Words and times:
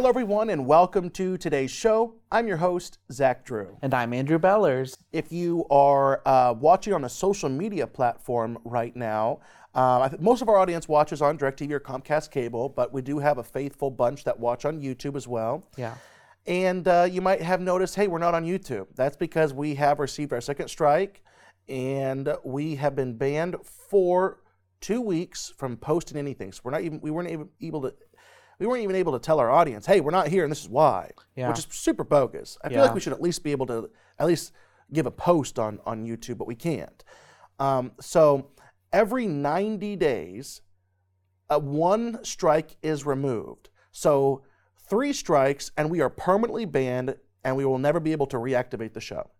Hello, 0.00 0.08
everyone, 0.08 0.48
and 0.48 0.64
welcome 0.64 1.10
to 1.10 1.36
today's 1.36 1.70
show. 1.70 2.14
I'm 2.32 2.48
your 2.48 2.56
host, 2.56 2.96
Zach 3.12 3.44
Drew. 3.44 3.76
And 3.82 3.92
I'm 3.92 4.14
Andrew 4.14 4.38
Bellers. 4.38 4.96
If 5.12 5.30
you 5.30 5.66
are 5.70 6.22
uh, 6.24 6.54
watching 6.54 6.94
on 6.94 7.04
a 7.04 7.08
social 7.10 7.50
media 7.50 7.86
platform 7.86 8.56
right 8.64 8.96
now, 8.96 9.40
uh, 9.74 10.08
most 10.18 10.40
of 10.40 10.48
our 10.48 10.56
audience 10.56 10.88
watches 10.88 11.20
on 11.20 11.36
DirecTV 11.36 11.72
or 11.72 11.80
Comcast 11.80 12.30
Cable, 12.30 12.70
but 12.70 12.94
we 12.94 13.02
do 13.02 13.18
have 13.18 13.36
a 13.36 13.44
faithful 13.44 13.90
bunch 13.90 14.24
that 14.24 14.40
watch 14.40 14.64
on 14.64 14.80
YouTube 14.80 15.16
as 15.16 15.28
well. 15.28 15.68
Yeah. 15.76 15.96
And 16.46 16.88
uh, 16.88 17.06
you 17.10 17.20
might 17.20 17.42
have 17.42 17.60
noticed, 17.60 17.94
hey, 17.94 18.06
we're 18.06 18.16
not 18.20 18.34
on 18.34 18.46
YouTube. 18.46 18.86
That's 18.94 19.18
because 19.18 19.52
we 19.52 19.74
have 19.74 19.98
received 19.98 20.32
our 20.32 20.40
second 20.40 20.68
strike, 20.68 21.22
and 21.68 22.34
we 22.42 22.76
have 22.76 22.96
been 22.96 23.18
banned 23.18 23.56
for 23.66 24.38
two 24.80 25.02
weeks 25.02 25.52
from 25.58 25.76
posting 25.76 26.16
anything. 26.16 26.52
So 26.52 26.62
we're 26.64 26.70
not 26.70 26.80
even 26.80 27.00
we 27.02 27.10
weren't 27.10 27.50
able 27.60 27.82
to 27.82 27.94
we 28.60 28.66
weren't 28.66 28.82
even 28.82 28.94
able 28.94 29.12
to 29.12 29.18
tell 29.18 29.40
our 29.40 29.50
audience, 29.50 29.86
hey, 29.86 30.00
we're 30.00 30.10
not 30.10 30.28
here 30.28 30.44
and 30.44 30.52
this 30.52 30.60
is 30.60 30.68
why. 30.68 31.10
Yeah. 31.34 31.48
Which 31.48 31.60
is 31.60 31.66
super 31.70 32.04
bogus. 32.04 32.58
I 32.62 32.68
feel 32.68 32.82
like 32.82 32.94
we 32.94 33.00
should 33.00 33.14
at 33.14 33.22
least 33.22 33.42
be 33.42 33.52
able 33.52 33.66
to 33.66 33.90
at 34.18 34.26
least 34.26 34.52
give 34.92 35.06
a 35.06 35.10
post 35.10 35.58
on, 35.58 35.80
on 35.86 36.04
YouTube, 36.04 36.36
but 36.36 36.46
we 36.46 36.54
can't. 36.54 37.02
Um, 37.58 37.92
so 38.00 38.50
every 38.92 39.26
90 39.26 39.96
days, 39.96 40.60
uh, 41.48 41.58
one 41.58 42.22
strike 42.22 42.76
is 42.82 43.06
removed. 43.06 43.70
So 43.92 44.42
three 44.88 45.14
strikes, 45.14 45.70
and 45.78 45.90
we 45.90 46.02
are 46.02 46.10
permanently 46.10 46.66
banned, 46.66 47.16
and 47.42 47.56
we 47.56 47.64
will 47.64 47.78
never 47.78 47.98
be 47.98 48.12
able 48.12 48.26
to 48.26 48.36
reactivate 48.36 48.92
the 48.92 49.00
show. 49.00 49.30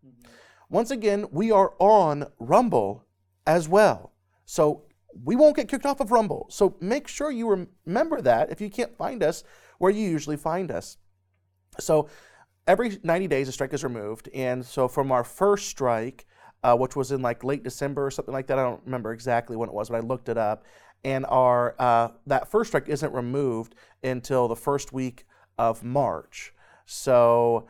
Once 0.70 0.90
again, 0.90 1.26
we 1.30 1.50
are 1.50 1.74
on 1.78 2.26
Rumble 2.38 3.04
as 3.46 3.68
well. 3.68 4.12
So 4.46 4.84
we 5.24 5.36
won't 5.36 5.56
get 5.56 5.68
kicked 5.68 5.86
off 5.86 6.00
of 6.00 6.12
Rumble. 6.12 6.46
So 6.50 6.76
make 6.80 7.08
sure 7.08 7.30
you 7.30 7.68
remember 7.86 8.20
that 8.20 8.50
if 8.50 8.60
you 8.60 8.70
can't 8.70 8.96
find 8.96 9.22
us 9.22 9.44
where 9.78 9.90
you 9.90 10.08
usually 10.08 10.36
find 10.36 10.70
us. 10.70 10.98
So 11.78 12.08
every 12.66 12.98
90 13.02 13.28
days, 13.28 13.48
a 13.48 13.52
strike 13.52 13.72
is 13.72 13.84
removed. 13.84 14.28
And 14.34 14.64
so 14.64 14.88
from 14.88 15.12
our 15.12 15.24
first 15.24 15.68
strike, 15.68 16.26
uh, 16.62 16.76
which 16.76 16.96
was 16.96 17.12
in 17.12 17.22
like 17.22 17.42
late 17.42 17.62
December 17.62 18.06
or 18.06 18.10
something 18.10 18.34
like 18.34 18.46
that, 18.48 18.58
I 18.58 18.62
don't 18.62 18.82
remember 18.84 19.12
exactly 19.12 19.56
when 19.56 19.68
it 19.68 19.74
was, 19.74 19.88
but 19.88 19.96
I 19.96 20.00
looked 20.00 20.28
it 20.28 20.38
up. 20.38 20.64
And 21.02 21.24
our 21.26 21.74
uh, 21.78 22.08
that 22.26 22.50
first 22.50 22.68
strike 22.68 22.88
isn't 22.88 23.12
removed 23.12 23.74
until 24.02 24.48
the 24.48 24.56
first 24.56 24.92
week 24.92 25.24
of 25.58 25.82
March. 25.82 26.52
So 26.84 27.66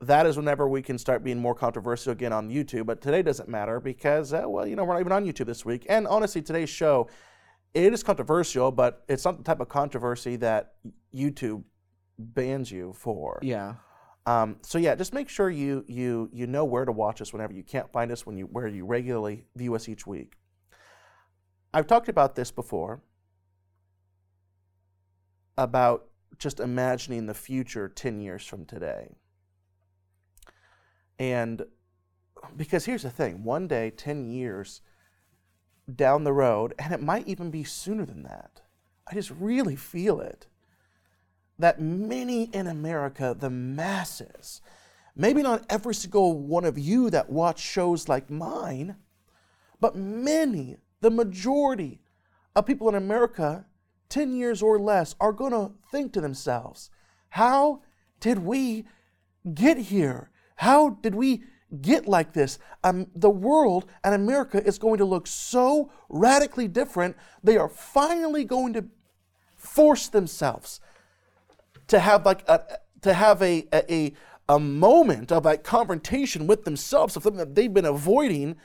that 0.00 0.26
is 0.26 0.36
whenever 0.36 0.66
we 0.66 0.82
can 0.82 0.98
start 0.98 1.22
being 1.22 1.38
more 1.38 1.54
controversial 1.54 2.12
again 2.12 2.32
on 2.32 2.50
YouTube. 2.50 2.86
But 2.86 3.00
today 3.00 3.22
doesn't 3.22 3.48
matter 3.48 3.80
because, 3.80 4.32
uh, 4.32 4.44
well, 4.46 4.66
you 4.66 4.74
know, 4.74 4.84
we're 4.84 4.94
not 4.94 5.00
even 5.00 5.12
on 5.12 5.26
YouTube 5.26 5.46
this 5.46 5.64
week. 5.64 5.86
And 5.88 6.06
honestly, 6.06 6.40
today's 6.40 6.70
show, 6.70 7.08
it 7.74 7.92
is 7.92 8.02
controversial, 8.02 8.72
but 8.72 9.04
it's 9.08 9.24
not 9.24 9.36
the 9.38 9.44
type 9.44 9.60
of 9.60 9.68
controversy 9.68 10.36
that 10.36 10.74
YouTube 11.14 11.64
bans 12.18 12.70
you 12.70 12.94
for. 12.94 13.38
Yeah. 13.42 13.74
Um, 14.26 14.56
so 14.62 14.78
yeah, 14.78 14.94
just 14.94 15.12
make 15.14 15.28
sure 15.28 15.50
you 15.50 15.84
you 15.88 16.28
you 16.32 16.46
know 16.46 16.64
where 16.64 16.84
to 16.84 16.92
watch 16.92 17.20
us 17.20 17.32
whenever 17.32 17.52
you 17.52 17.62
can't 17.62 17.90
find 17.90 18.12
us 18.12 18.26
when 18.26 18.36
you 18.36 18.44
where 18.44 18.68
you 18.68 18.84
regularly 18.84 19.46
view 19.56 19.74
us 19.74 19.88
each 19.88 20.06
week. 20.06 20.36
I've 21.72 21.86
talked 21.86 22.08
about 22.08 22.34
this 22.34 22.50
before 22.50 23.02
about 25.56 26.06
just 26.38 26.60
imagining 26.60 27.26
the 27.26 27.34
future 27.34 27.88
10 27.88 28.20
years 28.20 28.46
from 28.46 28.64
today. 28.64 29.10
And 31.20 31.66
because 32.56 32.86
here's 32.86 33.02
the 33.02 33.10
thing, 33.10 33.44
one 33.44 33.68
day 33.68 33.90
10 33.90 34.24
years 34.24 34.80
down 35.94 36.24
the 36.24 36.32
road 36.32 36.72
and 36.78 36.94
it 36.94 37.02
might 37.02 37.28
even 37.28 37.50
be 37.50 37.62
sooner 37.62 38.06
than 38.06 38.22
that. 38.22 38.62
I 39.06 39.14
just 39.14 39.30
really 39.30 39.76
feel 39.76 40.20
it 40.20 40.46
that 41.58 41.78
many 41.78 42.44
in 42.44 42.66
America, 42.66 43.36
the 43.38 43.50
masses, 43.50 44.62
maybe 45.14 45.42
not 45.42 45.66
every 45.68 45.94
single 45.94 46.38
one 46.38 46.64
of 46.64 46.78
you 46.78 47.10
that 47.10 47.28
watch 47.28 47.60
shows 47.60 48.08
like 48.08 48.30
mine, 48.30 48.96
but 49.78 49.94
many, 49.94 50.78
the 51.02 51.10
majority 51.10 52.00
of 52.56 52.64
people 52.64 52.88
in 52.88 52.94
America, 52.94 53.66
10 54.08 54.34
years 54.34 54.62
or 54.62 54.78
less, 54.78 55.14
are 55.20 55.34
going 55.34 55.52
to 55.52 55.72
think 55.90 56.14
to 56.14 56.22
themselves, 56.22 56.88
how 57.28 57.82
did 58.20 58.38
we 58.38 58.86
get 59.52 59.76
here? 59.76 60.30
How 60.60 60.90
did 60.90 61.14
we 61.14 61.44
get 61.80 62.06
like 62.06 62.34
this? 62.34 62.58
Um, 62.84 63.06
the 63.14 63.30
world 63.30 63.86
and 64.04 64.14
America 64.14 64.62
is 64.62 64.78
going 64.78 64.98
to 64.98 65.06
look 65.06 65.26
so 65.26 65.90
radically 66.10 66.68
different. 66.68 67.16
They 67.42 67.56
are 67.56 67.70
finally 67.70 68.44
going 68.44 68.74
to 68.74 68.84
force 69.56 70.08
themselves 70.08 70.80
to 71.86 71.98
have 71.98 72.26
like 72.26 72.46
a 72.46 72.60
to 73.00 73.14
have 73.14 73.40
a 73.40 73.68
a, 73.72 74.12
a 74.50 74.60
moment 74.60 75.32
of 75.32 75.46
like 75.46 75.64
confrontation 75.64 76.46
with 76.46 76.66
themselves 76.66 77.16
of 77.16 77.22
something 77.22 77.38
that 77.38 77.54
they've 77.54 77.72
been 77.72 77.86
avoiding 77.86 78.56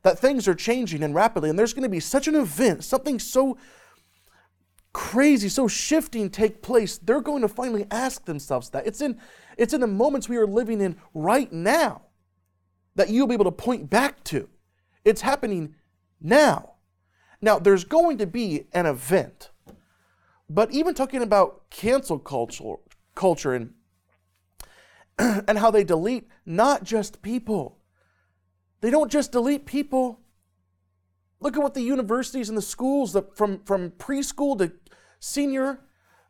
that 0.00 0.18
things 0.18 0.48
are 0.48 0.54
changing 0.54 1.02
and 1.02 1.14
rapidly 1.14 1.50
and 1.50 1.58
there's 1.58 1.74
going 1.74 1.82
to 1.82 1.90
be 1.90 2.00
such 2.00 2.26
an 2.26 2.34
event 2.34 2.84
something 2.84 3.18
so 3.18 3.58
crazy 4.94 5.48
so 5.48 5.68
shifting 5.68 6.30
take 6.30 6.62
place 6.62 6.98
they're 6.98 7.20
going 7.20 7.42
to 7.42 7.48
finally 7.48 7.86
ask 7.90 8.24
themselves 8.24 8.70
that 8.70 8.86
it's 8.86 9.00
in 9.00 9.18
it's 9.56 9.74
in 9.74 9.80
the 9.80 9.86
moments 9.86 10.28
we 10.28 10.36
are 10.36 10.46
living 10.46 10.80
in 10.80 10.96
right 11.12 11.52
now 11.52 12.02
that 12.94 13.10
you'll 13.10 13.26
be 13.26 13.34
able 13.34 13.44
to 13.44 13.52
point 13.52 13.90
back 13.90 14.22
to 14.24 14.48
it's 15.04 15.20
happening 15.20 15.74
now 16.20 16.74
now 17.40 17.58
there's 17.58 17.84
going 17.84 18.18
to 18.18 18.26
be 18.26 18.66
an 18.72 18.86
event 18.86 19.50
but 20.48 20.70
even 20.72 20.94
talking 20.94 21.22
about 21.22 21.70
cancel 21.70 22.18
culture, 22.18 22.76
culture 23.14 23.54
and 23.54 23.74
and 25.18 25.58
how 25.58 25.70
they 25.70 25.84
delete 25.84 26.28
not 26.44 26.84
just 26.84 27.22
people. 27.22 27.78
They 28.80 28.90
don't 28.90 29.10
just 29.10 29.32
delete 29.32 29.64
people. 29.64 30.20
Look 31.40 31.56
at 31.56 31.62
what 31.62 31.74
the 31.74 31.82
universities 31.82 32.48
and 32.48 32.58
the 32.58 32.62
schools, 32.62 33.12
the, 33.12 33.22
from 33.34 33.60
from 33.64 33.90
preschool 33.92 34.58
to 34.58 34.72
senior 35.20 35.80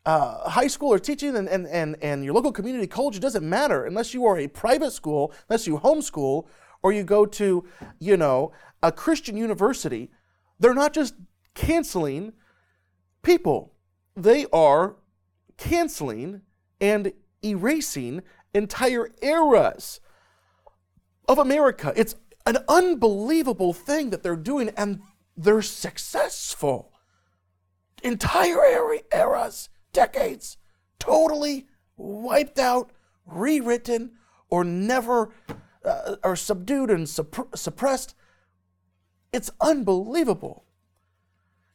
uh, 0.07 0.49
high 0.51 0.67
school 0.67 0.93
or 0.93 0.99
teaching, 0.99 1.37
and, 1.37 1.49
and, 1.49 1.67
and, 1.67 1.97
and 2.03 2.25
your 2.25 2.35
local 2.35 2.53
community 2.53 2.87
college, 2.87 3.17
it 3.17 3.21
doesn't 3.21 3.49
matter 3.49 3.85
unless 3.85 4.15
you 4.15 4.25
are 4.27 4.39
a 4.39 4.49
private 4.49 4.93
school, 4.93 5.33
unless 5.49 5.67
you 5.67 5.79
homeschool, 5.79 6.47
or 6.83 6.93
you 6.93 7.03
go 7.03 7.25
to, 7.25 7.65
you 7.99 8.17
know, 8.17 8.53
a 8.83 8.93
Christian 8.93 9.37
university. 9.37 10.11
They're 10.61 10.75
not 10.75 10.93
just 10.93 11.15
canceling 11.55 12.33
people 13.23 13.75
they 14.17 14.47
are 14.53 14.97
canceling 15.57 16.43
and 16.81 17.13
erasing 17.43 18.23
entire 18.53 19.09
eras 19.23 20.01
of 21.29 21.39
America. 21.39 21.93
It's 21.97 22.17
an 22.47 22.59
unbelievable 22.69 23.73
thing 23.73 24.11
that 24.11 24.23
they're 24.23 24.37
doing, 24.37 24.71
and 24.77 25.01
they're 25.37 25.63
successful. 25.63 26.93
Entire 28.03 28.99
eras, 29.13 29.71
decades, 29.95 30.59
totally 30.99 31.67
wiped 31.97 32.59
out, 32.59 32.91
rewritten, 33.25 34.13
or 34.51 34.63
never, 34.65 35.31
uh, 35.85 36.17
or 36.23 36.37
subdued 36.37 36.91
and 36.91 37.07
suppr- 37.07 37.57
suppressed. 37.57 38.15
It's 39.33 39.51
unbelievable. 39.61 40.65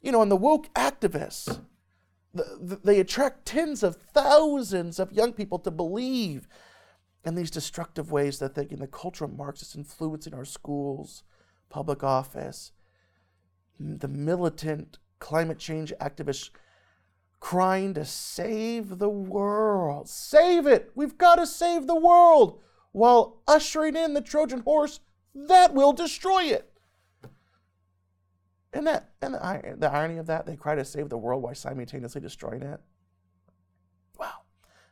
You 0.02 0.12
know, 0.12 0.22
and 0.22 0.32
the 0.32 0.36
woke 0.36 0.72
activists, 0.76 1.60
th- 2.36 2.80
they 2.84 3.00
attract 3.00 3.46
tens 3.46 3.82
of 3.82 3.96
thousands 3.96 5.00
of 5.00 5.12
young 5.12 5.34
people 5.34 5.60
to 5.60 5.72
believe 5.72 6.48
in 7.26 7.36
these 7.36 7.52
destructive 7.52 8.12
ways 8.12 8.40
that 8.40 8.56
they're 8.56 8.64
thinking 8.64 8.80
the 8.80 8.88
cultural 8.88 9.30
Marxists 9.30 9.76
influencing 9.76 10.34
our 10.34 10.46
schools, 10.46 11.24
public 11.70 12.04
office, 12.04 12.72
the 13.80 14.08
militant 14.08 15.00
climate 15.20 15.60
change 15.60 15.94
activists 16.00 16.50
crying 17.40 17.94
to 17.94 18.06
save 18.06 19.00
the 19.00 19.10
world. 19.10 20.10
Save 20.10 20.68
it! 20.68 20.92
We've 20.96 21.18
got 21.18 21.36
to 21.36 21.48
save 21.48 21.88
the 21.88 21.96
world 21.96 22.60
while 22.92 23.42
ushering 23.48 23.96
in 23.96 24.14
the 24.14 24.22
Trojan 24.22 24.62
horse 24.62 25.00
that 25.34 25.74
will 25.74 25.94
destroy 25.94 26.46
it. 26.46 26.72
And 28.72 28.86
that 28.86 29.10
and 29.22 29.34
the, 29.34 29.76
the 29.78 29.92
irony 29.92 30.18
of 30.18 30.28
that, 30.28 30.46
they 30.46 30.56
cry 30.56 30.76
to 30.76 30.86
save 30.86 31.10
the 31.10 31.18
world 31.18 31.42
while 31.42 31.56
simultaneously 31.56 32.22
destroying 32.22 32.62
it. 32.62 32.80
Wow. 34.20 34.42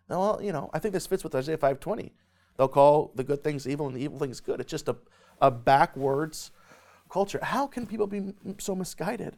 Now, 0.09 0.19
well, 0.19 0.41
you 0.41 0.51
know, 0.51 0.69
I 0.73 0.79
think 0.79 0.93
this 0.93 1.05
fits 1.05 1.23
with 1.23 1.35
Isaiah 1.35 1.57
5:20. 1.57 2.11
They'll 2.57 2.67
call 2.67 3.11
the 3.15 3.23
good 3.23 3.43
things 3.43 3.67
evil 3.67 3.85
and 3.87 3.95
the 3.95 4.01
evil 4.01 4.17
things 4.17 4.39
good. 4.39 4.59
It's 4.59 4.71
just 4.71 4.87
a, 4.87 4.95
a 5.39 5.51
backwards 5.51 6.51
culture. 7.09 7.39
How 7.43 7.67
can 7.67 7.85
people 7.85 8.07
be 8.07 8.33
so 8.57 8.73
misguided? 8.73 9.37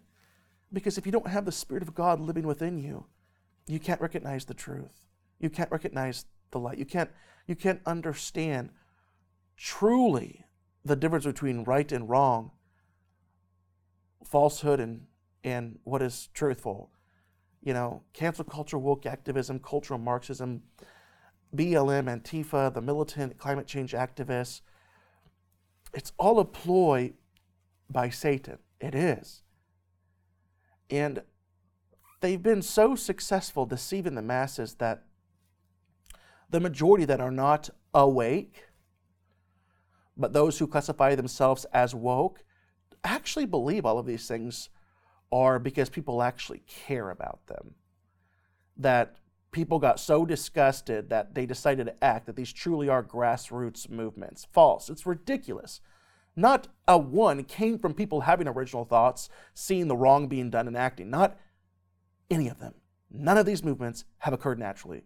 Because 0.71 0.97
if 0.97 1.05
you 1.05 1.11
don't 1.11 1.27
have 1.27 1.45
the 1.45 1.51
Spirit 1.51 1.83
of 1.83 1.95
God 1.95 2.19
living 2.19 2.45
within 2.45 2.77
you, 2.77 3.05
you 3.67 3.79
can't 3.79 4.01
recognize 4.01 4.45
the 4.45 4.53
truth. 4.53 5.05
You 5.39 5.49
can't 5.49 5.71
recognize 5.71 6.25
the 6.51 6.59
light. 6.59 6.77
You 6.77 6.85
can't 6.85 7.09
you 7.47 7.55
can't 7.55 7.81
understand 7.85 8.69
truly 9.57 10.45
the 10.85 10.95
difference 10.95 11.25
between 11.25 11.63
right 11.63 11.91
and 11.91 12.07
wrong 12.09 12.51
falsehood 14.23 14.79
and, 14.79 15.07
and 15.43 15.79
what 15.83 16.01
is 16.01 16.29
truthful. 16.33 16.91
you 17.61 17.73
know, 17.73 18.03
cancel 18.13 18.45
culture, 18.45 18.77
woke 18.77 19.05
activism, 19.05 19.59
cultural 19.59 19.99
Marxism, 19.99 20.63
BLM, 21.55 22.05
Antifa, 22.05 22.73
the 22.73 22.81
militant 22.81 23.37
climate 23.37 23.67
change 23.67 23.93
activists. 23.93 24.61
It's 25.93 26.13
all 26.17 26.39
a 26.39 26.45
ploy 26.45 27.13
by 27.89 28.09
Satan. 28.09 28.59
It 28.79 28.95
is. 28.95 29.41
And 30.89 31.21
they've 32.21 32.41
been 32.41 32.61
so 32.61 32.95
successful 32.95 33.65
deceiving 33.65 34.15
the 34.15 34.21
masses 34.21 34.75
that 34.75 35.03
the 36.49 36.59
majority 36.59 37.05
that 37.05 37.21
are 37.21 37.31
not 37.31 37.69
awake, 37.93 38.65
but 40.17 40.33
those 40.33 40.57
who 40.59 40.67
classify 40.67 41.15
themselves 41.15 41.65
as 41.73 41.93
woke, 41.93 42.43
actually 43.03 43.45
believe 43.45 43.85
all 43.85 43.99
of 43.99 44.05
these 44.05 44.27
things 44.27 44.69
are 45.31 45.59
because 45.59 45.89
people 45.89 46.21
actually 46.21 46.63
care 46.67 47.11
about 47.11 47.45
them. 47.47 47.75
That 48.77 49.15
people 49.51 49.79
got 49.79 49.99
so 49.99 50.25
disgusted 50.25 51.09
that 51.09 51.35
they 51.35 51.45
decided 51.45 51.85
to 51.85 52.03
act, 52.03 52.25
that 52.25 52.35
these 52.35 52.51
truly 52.51 52.89
are 52.89 53.03
grassroots 53.03 53.89
movements. 53.89 54.47
False. 54.51 54.89
It's 54.89 55.05
ridiculous. 55.05 55.81
Not 56.39 56.69
a 56.87 56.97
one 56.97 57.43
came 57.43 57.77
from 57.77 57.93
people 57.93 58.21
having 58.21 58.47
original 58.47 58.85
thoughts, 58.85 59.27
seeing 59.53 59.89
the 59.89 59.97
wrong 59.97 60.29
being 60.29 60.49
done 60.49 60.67
and 60.67 60.77
acting. 60.77 61.09
Not 61.09 61.37
any 62.31 62.47
of 62.47 62.59
them. 62.59 62.75
None 63.11 63.37
of 63.37 63.45
these 63.45 63.61
movements 63.61 64.05
have 64.19 64.33
occurred 64.33 64.57
naturally. 64.57 65.03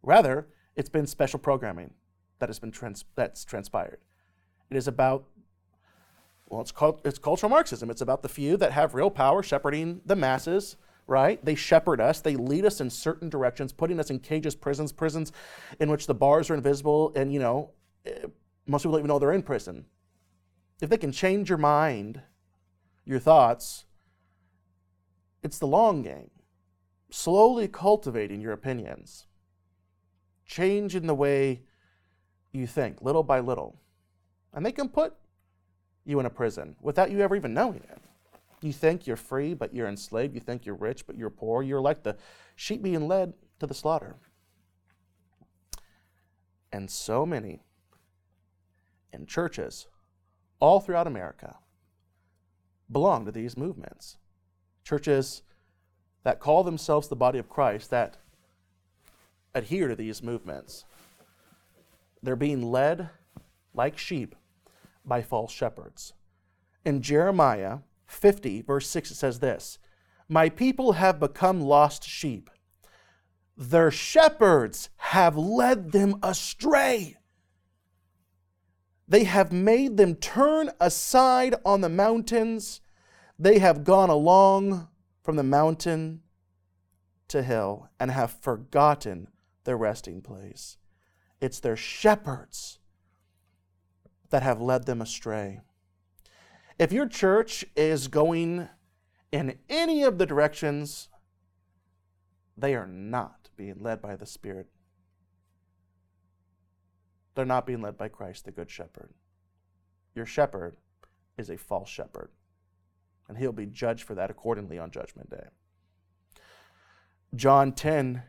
Rather, 0.00 0.46
it's 0.76 0.88
been 0.88 1.08
special 1.08 1.40
programming 1.40 1.94
that 2.38 2.48
has 2.48 2.60
been 2.60 2.70
trans- 2.70 3.04
that's 3.16 3.44
transpired. 3.44 3.98
It 4.70 4.76
is 4.76 4.86
about 4.86 5.24
well, 6.46 6.60
it's 6.60 6.70
called 6.70 7.00
it's 7.04 7.18
cultural 7.18 7.50
Marxism. 7.50 7.90
It's 7.90 8.00
about 8.00 8.22
the 8.22 8.28
few 8.28 8.56
that 8.58 8.70
have 8.70 8.94
real 8.94 9.10
power 9.10 9.42
shepherding 9.42 10.02
the 10.06 10.14
masses, 10.14 10.76
right? 11.08 11.44
They 11.44 11.56
shepherd 11.56 12.00
us, 12.00 12.20
they 12.20 12.36
lead 12.36 12.64
us 12.64 12.80
in 12.80 12.90
certain 12.90 13.28
directions, 13.28 13.72
putting 13.72 13.98
us 13.98 14.08
in 14.08 14.20
cages, 14.20 14.54
prisons, 14.54 14.92
prisons 14.92 15.32
in 15.80 15.90
which 15.90 16.06
the 16.06 16.14
bars 16.14 16.48
are 16.48 16.54
invisible, 16.54 17.12
and 17.16 17.32
you 17.32 17.40
know, 17.40 17.72
eh, 18.06 18.26
most 18.68 18.82
people 18.82 18.92
don't 18.92 19.00
even 19.00 19.08
know 19.08 19.18
they're 19.18 19.32
in 19.32 19.42
prison. 19.42 19.84
If 20.80 20.90
they 20.90 20.96
can 20.96 21.12
change 21.12 21.48
your 21.48 21.58
mind, 21.58 22.22
your 23.04 23.18
thoughts, 23.18 23.84
it's 25.42 25.58
the 25.58 25.66
long 25.66 26.02
game. 26.02 26.30
Slowly 27.10 27.68
cultivating 27.68 28.40
your 28.40 28.52
opinions, 28.52 29.26
changing 30.44 31.06
the 31.06 31.14
way 31.14 31.62
you 32.52 32.66
think, 32.66 33.00
little 33.00 33.22
by 33.22 33.40
little. 33.40 33.80
And 34.52 34.64
they 34.64 34.72
can 34.72 34.88
put 34.88 35.14
you 36.04 36.20
in 36.20 36.26
a 36.26 36.30
prison 36.30 36.76
without 36.80 37.10
you 37.10 37.20
ever 37.20 37.34
even 37.34 37.54
knowing 37.54 37.82
it. 37.90 37.98
You 38.60 38.72
think 38.72 39.06
you're 39.06 39.16
free, 39.16 39.54
but 39.54 39.74
you're 39.74 39.88
enslaved. 39.88 40.34
You 40.34 40.40
think 40.40 40.66
you're 40.66 40.74
rich, 40.74 41.06
but 41.06 41.16
you're 41.16 41.30
poor. 41.30 41.62
You're 41.62 41.80
like 41.80 42.02
the 42.02 42.16
sheep 42.56 42.82
being 42.82 43.06
led 43.06 43.32
to 43.60 43.66
the 43.66 43.74
slaughter. 43.74 44.16
And 46.72 46.90
so 46.90 47.24
many 47.24 47.62
in 49.12 49.26
churches 49.26 49.86
all 50.60 50.80
throughout 50.80 51.06
America 51.06 51.56
belong 52.90 53.24
to 53.26 53.32
these 53.32 53.56
movements. 53.56 54.16
Churches 54.84 55.42
that 56.24 56.40
call 56.40 56.64
themselves 56.64 57.08
the 57.08 57.16
body 57.16 57.38
of 57.38 57.48
Christ, 57.48 57.90
that 57.90 58.16
adhere 59.54 59.88
to 59.88 59.96
these 59.96 60.22
movements. 60.22 60.84
They're 62.22 62.36
being 62.36 62.62
led 62.70 63.10
like 63.74 63.98
sheep 63.98 64.34
by 65.04 65.22
false 65.22 65.52
shepherds. 65.52 66.14
In 66.84 67.02
Jeremiah 67.02 67.78
50, 68.06 68.62
verse 68.62 68.88
6, 68.88 69.10
it 69.10 69.14
says 69.14 69.40
this 69.40 69.78
My 70.28 70.48
people 70.48 70.92
have 70.92 71.20
become 71.20 71.60
lost 71.60 72.04
sheep. 72.04 72.50
Their 73.56 73.90
shepherds 73.90 74.88
have 74.96 75.36
led 75.36 75.92
them 75.92 76.18
astray. 76.22 77.17
They 79.08 79.24
have 79.24 79.52
made 79.52 79.96
them 79.96 80.14
turn 80.16 80.70
aside 80.80 81.54
on 81.64 81.80
the 81.80 81.88
mountains. 81.88 82.82
They 83.38 83.58
have 83.58 83.82
gone 83.82 84.10
along 84.10 84.88
from 85.22 85.36
the 85.36 85.42
mountain 85.42 86.20
to 87.28 87.42
hill 87.42 87.88
and 87.98 88.10
have 88.10 88.30
forgotten 88.30 89.28
their 89.64 89.78
resting 89.78 90.20
place. 90.20 90.76
It's 91.40 91.60
their 91.60 91.76
shepherds 91.76 92.80
that 94.30 94.42
have 94.42 94.60
led 94.60 94.84
them 94.84 95.00
astray. 95.00 95.60
If 96.78 96.92
your 96.92 97.08
church 97.08 97.64
is 97.76 98.08
going 98.08 98.68
in 99.32 99.58
any 99.68 100.02
of 100.02 100.18
the 100.18 100.26
directions, 100.26 101.08
they 102.56 102.74
are 102.74 102.86
not 102.86 103.48
being 103.56 103.76
led 103.80 104.02
by 104.02 104.16
the 104.16 104.26
Spirit. 104.26 104.68
They're 107.38 107.46
not 107.46 107.66
being 107.66 107.82
led 107.82 107.96
by 107.96 108.08
Christ, 108.08 108.46
the 108.46 108.50
Good 108.50 108.68
Shepherd. 108.68 109.10
Your 110.12 110.26
shepherd 110.26 110.76
is 111.36 111.50
a 111.50 111.56
false 111.56 111.88
shepherd, 111.88 112.30
and 113.28 113.38
he'll 113.38 113.52
be 113.52 113.64
judged 113.64 114.02
for 114.02 114.16
that 114.16 114.28
accordingly 114.28 114.76
on 114.76 114.90
Judgment 114.90 115.30
Day. 115.30 115.46
John 117.36 117.70
10 117.70 118.24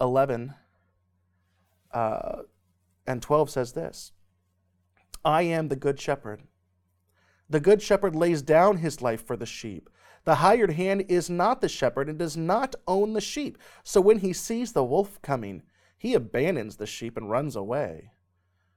11 0.00 0.54
uh, 1.92 2.36
and 3.06 3.20
12 3.20 3.50
says 3.50 3.74
this 3.74 4.12
I 5.22 5.42
am 5.42 5.68
the 5.68 5.76
good 5.76 6.00
shepherd. 6.00 6.44
The 7.50 7.60
good 7.60 7.82
shepherd 7.82 8.16
lays 8.16 8.40
down 8.40 8.78
his 8.78 9.02
life 9.02 9.26
for 9.26 9.36
the 9.36 9.44
sheep. 9.44 9.90
The 10.24 10.36
hired 10.36 10.70
hand 10.70 11.04
is 11.10 11.28
not 11.28 11.60
the 11.60 11.68
shepherd 11.68 12.08
and 12.08 12.18
does 12.18 12.34
not 12.34 12.76
own 12.88 13.12
the 13.12 13.20
sheep. 13.20 13.58
So 13.84 14.00
when 14.00 14.20
he 14.20 14.32
sees 14.32 14.72
the 14.72 14.84
wolf 14.84 15.20
coming, 15.20 15.64
he 16.00 16.14
abandons 16.14 16.76
the 16.76 16.86
sheep 16.86 17.18
and 17.18 17.28
runs 17.28 17.54
away. 17.54 18.12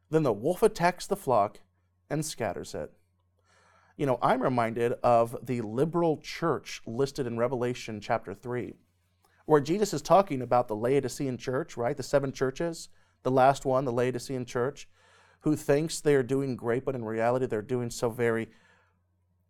Then 0.09 0.23
the 0.23 0.33
wolf 0.33 0.61
attacks 0.61 1.07
the 1.07 1.15
flock 1.15 1.61
and 2.09 2.25
scatters 2.25 2.75
it. 2.75 2.91
You 3.95 4.05
know, 4.05 4.19
I'm 4.21 4.43
reminded 4.43 4.91
of 5.03 5.37
the 5.41 5.61
liberal 5.61 6.17
church 6.17 6.81
listed 6.85 7.25
in 7.25 7.37
Revelation 7.37 8.01
chapter 8.01 8.33
3, 8.33 8.73
where 9.45 9.61
Jesus 9.61 9.93
is 9.93 10.01
talking 10.01 10.41
about 10.41 10.67
the 10.67 10.75
Laodicean 10.75 11.37
church, 11.37 11.77
right? 11.77 11.95
The 11.95 12.03
seven 12.03 12.33
churches, 12.33 12.89
the 13.23 13.31
last 13.31 13.63
one, 13.63 13.85
the 13.85 13.93
Laodicean 13.93 14.43
church 14.43 14.89
who 15.39 15.55
thinks 15.55 16.01
they 16.01 16.15
are 16.15 16.23
doing 16.23 16.57
great, 16.57 16.83
but 16.83 16.93
in 16.93 17.05
reality 17.05 17.45
they're 17.45 17.61
doing 17.61 17.89
so 17.89 18.09
very 18.09 18.49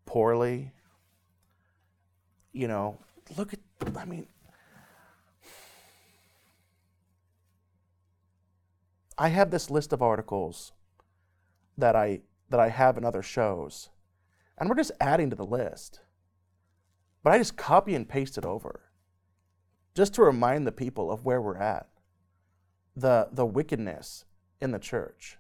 poorly. 0.06 0.74
You 2.52 2.68
know, 2.68 3.00
look 3.36 3.52
at, 3.52 3.60
I 3.98 4.06
mean, 4.06 4.28
I 9.18 9.30
have 9.30 9.52
this 9.52 9.70
list 9.70 9.94
of 9.94 10.02
articles 10.02 10.74
that 11.78 11.96
I 11.96 12.22
that 12.50 12.60
I 12.60 12.70
have 12.70 12.98
in 12.98 13.06
other 13.06 13.24
shows, 13.24 13.90
and 14.58 14.70
we're 14.70 14.76
just 14.76 14.92
adding 15.00 15.30
to 15.30 15.36
the 15.36 15.46
list. 15.46 16.02
But 17.24 17.34
I 17.34 17.38
just 17.38 17.58
copy 17.58 17.96
and 17.96 18.08
paste 18.08 18.38
it 18.38 18.46
over, 18.46 18.82
just 19.96 20.14
to 20.16 20.24
remind 20.24 20.68
the 20.68 20.72
people 20.72 21.12
of 21.12 21.26
where 21.26 21.42
we're 21.42 21.58
at, 21.58 21.88
the 22.96 23.30
the 23.32 23.46
wickedness 23.46 24.26
in 24.62 24.72
the 24.72 24.80
church. 24.80 25.38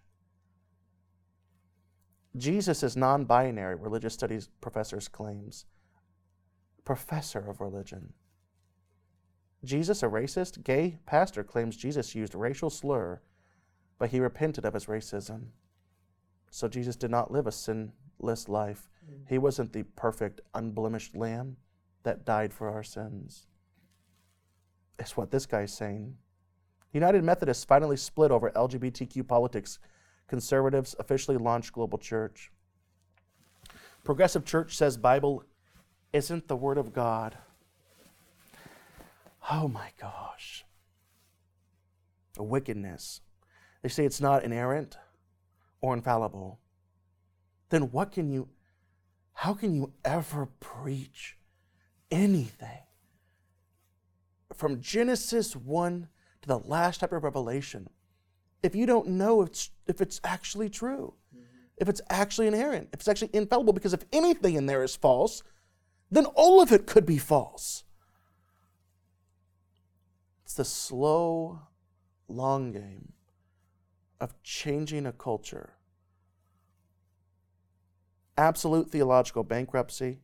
Jesus 2.35 2.81
is 2.81 2.97
non 2.97 3.25
binary, 3.25 3.75
religious 3.75 4.13
studies 4.13 4.49
professors 4.61 5.07
claims. 5.07 5.65
Professor 6.83 7.39
of 7.39 7.61
religion. 7.61 8.13
Jesus, 9.63 10.03
a 10.03 10.07
racist, 10.07 10.63
gay 10.63 10.97
pastor, 11.05 11.43
claims 11.43 11.77
Jesus 11.77 12.15
used 12.15 12.35
racial 12.35 12.69
slur, 12.69 13.21
but 14.03 14.09
he 14.09 14.19
repented 14.19 14.65
of 14.65 14.73
his 14.73 14.87
racism. 14.87 15.43
So 16.51 16.67
Jesus 16.67 16.97
did 16.97 17.09
not 17.09 17.31
live 17.31 17.47
a 17.47 17.53
sinless 17.53 18.49
life. 18.49 18.89
Mm. 19.09 19.29
He 19.29 19.37
wasn't 19.37 19.71
the 19.71 19.83
perfect, 19.83 20.41
unblemished 20.53 21.15
lamb 21.15 21.55
that 22.03 22.25
died 22.25 22.53
for 22.53 22.69
our 22.69 22.83
sins. 22.83 23.47
It's 24.99 25.15
what 25.15 25.31
this 25.31 25.45
guy's 25.45 25.71
saying. 25.71 26.17
United 26.91 27.23
Methodists 27.23 27.63
finally 27.63 27.95
split 27.95 28.29
over 28.29 28.51
LGBTQ 28.51 29.25
politics 29.25 29.79
Conservatives 30.27 30.97
officially 30.99 31.37
launched 31.37 31.71
Global 31.71 31.97
Church. 31.97 32.51
Progressive 34.03 34.43
Church 34.43 34.75
says 34.75 34.97
Bible 34.97 35.45
isn't 36.11 36.49
the 36.49 36.57
Word 36.57 36.77
of 36.77 36.91
God. 36.91 37.37
Oh 39.49 39.69
my 39.69 39.91
gosh. 39.97 40.65
A 42.37 42.43
wickedness. 42.43 43.21
They 43.83 43.89
say 43.89 44.05
it's 44.05 44.21
not 44.21 44.43
inerrant 44.43 44.97
or 45.81 45.93
infallible. 45.93 46.59
Then 47.69 47.91
what 47.91 48.13
can 48.13 48.31
you, 48.31 48.47
how 49.33 49.53
can 49.53 49.75
you 49.75 49.91
ever 50.05 50.47
preach 50.59 51.37
anything 52.09 52.79
from 54.53 54.79
Genesis 54.79 55.55
1 55.55 56.07
to 56.41 56.47
the 56.47 56.59
last 56.59 57.01
chapter 57.01 57.17
of 57.17 57.23
Revelation 57.23 57.89
if 58.63 58.73
you 58.73 58.85
don't 58.85 59.09
know 59.09 59.41
if 59.41 59.49
it's, 59.49 59.69
if 59.87 59.99
it's 59.99 60.21
actually 60.23 60.69
true, 60.69 61.13
mm-hmm. 61.35 61.43
if 61.77 61.89
it's 61.89 61.99
actually 62.09 62.47
inerrant, 62.47 62.87
if 62.93 63.01
it's 63.01 63.09
actually 63.09 63.29
infallible, 63.33 63.73
because 63.73 63.91
if 63.91 64.05
anything 64.13 64.55
in 64.55 64.65
there 64.67 64.83
is 64.83 64.95
false, 64.95 65.43
then 66.09 66.25
all 66.27 66.61
of 66.61 66.71
it 66.71 66.87
could 66.87 67.05
be 67.05 67.17
false. 67.17 67.83
It's 70.45 70.53
the 70.53 70.63
slow, 70.63 71.59
long 72.29 72.71
game 72.71 73.11
of 74.19 74.41
changing 74.43 75.05
a 75.05 75.11
culture. 75.11 75.73
Absolute 78.37 78.89
theological 78.89 79.43
bankruptcy. 79.43 80.19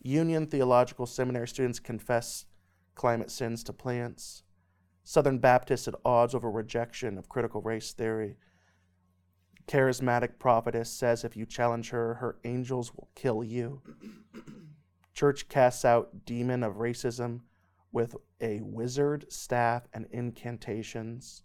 Union 0.00 0.46
Theological 0.46 1.06
Seminary 1.06 1.46
students 1.46 1.78
confess 1.78 2.46
climate 2.94 3.30
sins 3.30 3.62
to 3.64 3.72
plants. 3.72 4.42
Southern 5.04 5.38
Baptists 5.38 5.86
at 5.88 5.94
odds 6.04 6.34
over 6.34 6.50
rejection 6.50 7.18
of 7.18 7.28
critical 7.28 7.60
race 7.60 7.92
theory. 7.92 8.36
Charismatic 9.66 10.38
prophetess 10.38 10.90
says 10.90 11.24
if 11.24 11.36
you 11.36 11.46
challenge 11.46 11.90
her, 11.90 12.14
her 12.14 12.36
angels 12.44 12.92
will 12.94 13.08
kill 13.14 13.44
you. 13.44 13.80
Church 15.14 15.48
casts 15.48 15.84
out 15.84 16.24
demon 16.24 16.62
of 16.62 16.74
racism 16.74 17.40
with 17.92 18.16
a 18.40 18.60
wizard 18.60 19.30
staff 19.30 19.86
and 19.92 20.06
incantations. 20.10 21.42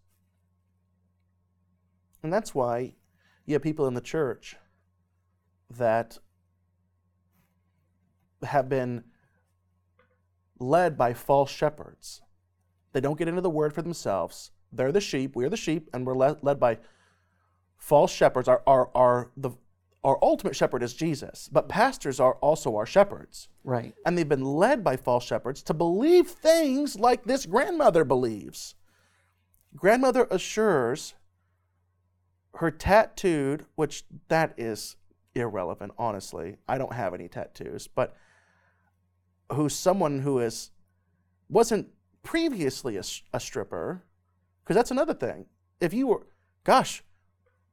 And 2.27 2.34
that's 2.34 2.53
why 2.53 2.91
you 3.46 3.53
have 3.53 3.63
people 3.63 3.88
in 3.88 3.93
the 3.93 4.01
church 4.01 4.57
that 5.69 6.17
have 8.43 8.67
been 8.67 9.05
led 10.60 10.98
by 10.98 11.13
false 11.13 11.50
shepherds. 11.50 12.22
They 12.91 13.00
don't 13.00 13.17
get 13.17 13.29
into 13.29 13.39
the 13.39 13.50
word 13.50 13.72
for 13.72 13.81
themselves. 13.81 14.51
They're 14.74 14.91
the 14.91 15.00
sheep, 15.00 15.38
we're 15.38 15.48
the 15.48 15.55
sheep, 15.55 15.89
and 15.93 16.05
we're 16.05 16.17
led, 16.17 16.43
led 16.43 16.60
by 16.60 16.79
false 17.77 18.12
shepherds. 18.12 18.50
Our, 18.50 18.62
our, 18.67 18.89
our, 18.93 19.31
the, 19.38 19.51
our 20.03 20.19
ultimate 20.22 20.57
shepherd 20.57 20.84
is 20.84 20.93
Jesus, 20.93 21.50
but 21.50 21.69
pastors 21.69 22.19
are 22.19 22.34
also 22.41 22.75
our 22.75 22.86
shepherds. 22.86 23.48
Right. 23.63 23.93
And 24.05 24.17
they've 24.17 24.27
been 24.27 24.43
led 24.43 24.84
by 24.84 24.98
false 24.98 25.24
shepherds 25.24 25.63
to 25.63 25.74
believe 25.74 26.27
things 26.27 27.00
like 27.00 27.24
this 27.24 27.46
grandmother 27.46 28.03
believes. 28.03 28.75
Grandmother 29.77 30.27
assures 30.29 31.13
her 32.58 32.72
tattooed, 32.72 33.66
which 33.76 34.04
that 34.28 34.54
is 34.58 34.96
irrelevant, 35.36 35.94
honestly. 35.98 36.58
I 36.68 36.78
don't 36.78 36.94
have 36.94 37.14
any 37.14 37.28
tattoos, 37.28 37.88
but 37.88 38.16
who's 39.52 39.76
someone 39.76 40.20
who 40.20 40.40
is 40.40 40.72
wasn't 41.50 41.88
previously 42.24 42.98
a, 42.98 43.04
a 43.34 43.40
stripper, 43.40 44.04
because 44.64 44.76
that's 44.76 44.92
another 44.92 45.14
thing. 45.14 45.46
If 45.80 45.94
you 45.94 46.08
were, 46.08 46.28
gosh, 46.64 47.04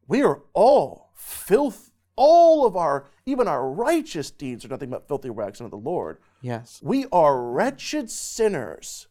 we 0.07 0.23
are 0.23 0.43
all 0.53 1.11
filth. 1.15 1.91
All 2.17 2.65
of 2.65 2.77
our, 2.77 3.07
even 3.27 3.49
our 3.49 3.69
righteous 3.69 4.31
deeds 4.31 4.65
are 4.65 4.69
nothing 4.69 4.91
but 4.91 5.09
filthy 5.09 5.31
rags 5.31 5.61
unto 5.61 5.71
the 5.71 5.77
Lord. 5.77 6.19
Yes. 6.43 6.79
We 6.81 7.07
are 7.11 7.43
wretched 7.43 8.09
sinners, 8.09 9.09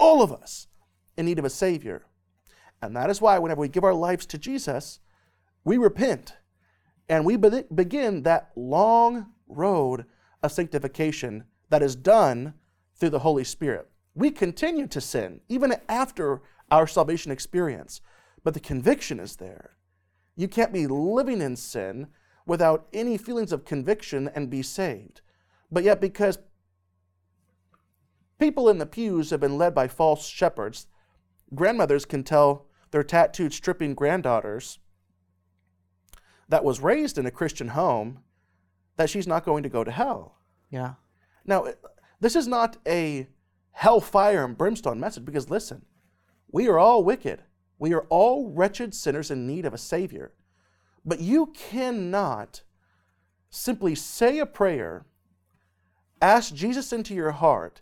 all 0.00 0.20
of 0.20 0.32
us, 0.32 0.66
in 1.16 1.26
need 1.26 1.38
of 1.38 1.44
a 1.44 1.50
Savior. 1.50 2.06
And 2.82 2.96
that 2.96 3.08
is 3.08 3.20
why, 3.20 3.38
whenever 3.38 3.60
we 3.60 3.68
give 3.68 3.84
our 3.84 3.94
lives 3.94 4.26
to 4.26 4.38
Jesus, 4.38 4.98
we 5.64 5.76
repent 5.76 6.34
and 7.08 7.24
we 7.24 7.36
be- 7.36 7.64
begin 7.74 8.22
that 8.22 8.50
long 8.56 9.26
road 9.48 10.06
of 10.42 10.52
sanctification 10.52 11.44
that 11.68 11.82
is 11.82 11.96
done 11.96 12.54
through 12.94 13.10
the 13.10 13.20
Holy 13.20 13.44
Spirit. 13.44 13.88
We 14.14 14.30
continue 14.30 14.86
to 14.88 15.00
sin 15.00 15.40
even 15.48 15.74
after 15.88 16.42
our 16.70 16.86
salvation 16.86 17.32
experience, 17.32 18.00
but 18.44 18.54
the 18.54 18.60
conviction 18.60 19.18
is 19.18 19.36
there. 19.36 19.76
You 20.36 20.48
can't 20.48 20.72
be 20.72 20.86
living 20.86 21.40
in 21.40 21.56
sin 21.56 22.08
without 22.46 22.86
any 22.92 23.16
feelings 23.16 23.52
of 23.52 23.64
conviction 23.64 24.30
and 24.34 24.48
be 24.48 24.62
saved. 24.62 25.20
But 25.70 25.84
yet, 25.84 26.00
because 26.00 26.38
people 28.38 28.68
in 28.68 28.78
the 28.78 28.86
pews 28.86 29.30
have 29.30 29.40
been 29.40 29.58
led 29.58 29.74
by 29.74 29.88
false 29.88 30.26
shepherds, 30.26 30.86
grandmothers 31.54 32.04
can 32.04 32.24
tell 32.24 32.66
their 32.90 33.04
tattooed, 33.04 33.52
stripping 33.52 33.94
granddaughters 33.94 34.78
that 36.50 36.64
was 36.64 36.80
raised 36.80 37.16
in 37.16 37.26
a 37.26 37.30
Christian 37.30 37.68
home 37.68 38.18
that 38.96 39.08
she's 39.08 39.26
not 39.26 39.44
going 39.44 39.62
to 39.62 39.68
go 39.68 39.82
to 39.82 39.90
hell. 39.90 40.36
Yeah. 40.68 40.94
Now, 41.46 41.68
this 42.20 42.36
is 42.36 42.46
not 42.46 42.76
a 42.86 43.28
hellfire 43.72 44.44
and 44.44 44.58
brimstone 44.58 45.00
message 45.00 45.24
because 45.24 45.48
listen, 45.48 45.86
we 46.52 46.68
are 46.68 46.78
all 46.78 47.02
wicked. 47.02 47.42
We 47.78 47.94
are 47.94 48.06
all 48.10 48.50
wretched 48.50 48.94
sinners 48.94 49.30
in 49.30 49.46
need 49.46 49.64
of 49.64 49.72
a 49.72 49.78
Savior. 49.78 50.32
But 51.04 51.20
you 51.20 51.46
cannot 51.46 52.62
simply 53.48 53.94
say 53.94 54.38
a 54.38 54.46
prayer, 54.46 55.06
ask 56.20 56.54
Jesus 56.54 56.92
into 56.92 57.14
your 57.14 57.30
heart 57.30 57.80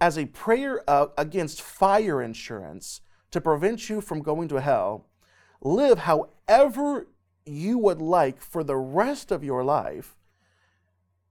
as 0.00 0.18
a 0.18 0.26
prayer 0.26 0.82
uh, 0.88 1.08
against 1.16 1.62
fire 1.62 2.22
insurance 2.22 3.02
to 3.30 3.40
prevent 3.40 3.88
you 3.88 4.00
from 4.00 4.22
going 4.22 4.48
to 4.48 4.60
hell, 4.60 5.07
live 5.60 6.00
however 6.00 7.08
you 7.44 7.78
would 7.78 8.00
like 8.00 8.40
for 8.40 8.62
the 8.62 8.76
rest 8.76 9.30
of 9.30 9.42
your 9.44 9.64
life, 9.64 10.16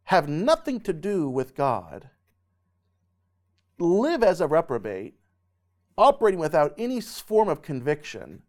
have 0.05 0.27
nothing 0.27 0.79
to 0.81 0.93
do 0.93 1.29
with 1.29 1.55
God, 1.55 2.10
live 3.77 4.24
as 4.24 4.41
a 4.41 4.48
reprobate, 4.48 5.15
operating 5.98 6.39
without 6.39 6.74
any 6.77 7.01
form 7.01 7.50
of 7.50 7.62
conviction, 7.62 8.41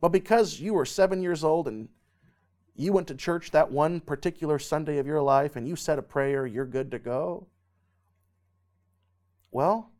but 0.00 0.08
because 0.10 0.60
you 0.60 0.74
were 0.74 0.84
seven 0.84 1.22
years 1.22 1.44
old 1.44 1.68
and 1.68 1.88
you 2.74 2.92
went 2.92 3.08
to 3.08 3.14
church 3.14 3.50
that 3.52 3.70
one 3.70 4.00
particular 4.00 4.58
Sunday 4.58 4.98
of 4.98 5.06
your 5.06 5.22
life 5.22 5.56
and 5.56 5.66
you 5.66 5.76
said 5.76 5.98
a 5.98 6.02
prayer, 6.02 6.46
you're 6.46 6.66
good 6.66 6.90
to 6.90 6.98
go. 6.98 7.46
Well, 9.50 9.90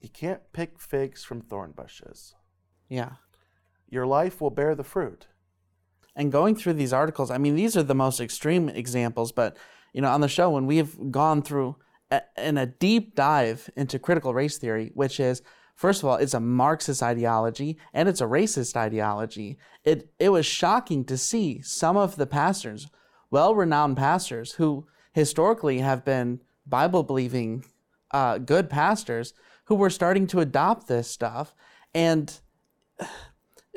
you 0.00 0.08
can't 0.08 0.52
pick 0.52 0.78
figs 0.78 1.24
from 1.24 1.40
thorn 1.40 1.72
bushes. 1.72 2.34
Yeah. 2.88 3.14
Your 3.90 4.06
life 4.06 4.40
will 4.40 4.50
bear 4.50 4.74
the 4.74 4.84
fruit. 4.84 5.26
And 6.16 6.32
going 6.32 6.54
through 6.54 6.74
these 6.74 6.92
articles, 6.92 7.30
I 7.30 7.38
mean, 7.38 7.54
these 7.54 7.76
are 7.76 7.82
the 7.82 7.94
most 7.94 8.20
extreme 8.20 8.68
examples, 8.68 9.32
but 9.32 9.56
you 9.92 10.00
know, 10.00 10.08
on 10.08 10.20
the 10.20 10.28
show 10.28 10.50
when 10.50 10.66
we've 10.66 11.10
gone 11.10 11.42
through 11.42 11.76
a, 12.10 12.22
in 12.36 12.58
a 12.58 12.66
deep 12.66 13.14
dive 13.14 13.70
into 13.76 13.98
critical 13.98 14.34
race 14.34 14.58
theory, 14.58 14.90
which 14.94 15.18
is 15.18 15.42
first 15.74 16.02
of 16.02 16.08
all, 16.08 16.16
it's 16.16 16.34
a 16.34 16.40
Marxist 16.40 17.02
ideology 17.02 17.78
and 17.92 18.08
it's 18.08 18.20
a 18.20 18.26
racist 18.26 18.76
ideology. 18.76 19.58
It 19.84 20.12
it 20.18 20.28
was 20.30 20.46
shocking 20.46 21.04
to 21.06 21.16
see 21.16 21.60
some 21.62 21.96
of 21.96 22.16
the 22.16 22.26
pastors, 22.26 22.88
well-renowned 23.30 23.96
pastors 23.96 24.52
who 24.52 24.86
historically 25.12 25.78
have 25.78 26.04
been 26.04 26.40
Bible 26.66 27.02
believing 27.02 27.64
uh, 28.12 28.38
good 28.38 28.68
pastors 28.70 29.34
who 29.64 29.74
were 29.74 29.90
starting 29.90 30.26
to 30.28 30.40
adopt 30.40 30.86
this 30.88 31.10
stuff 31.10 31.54
and 31.94 32.40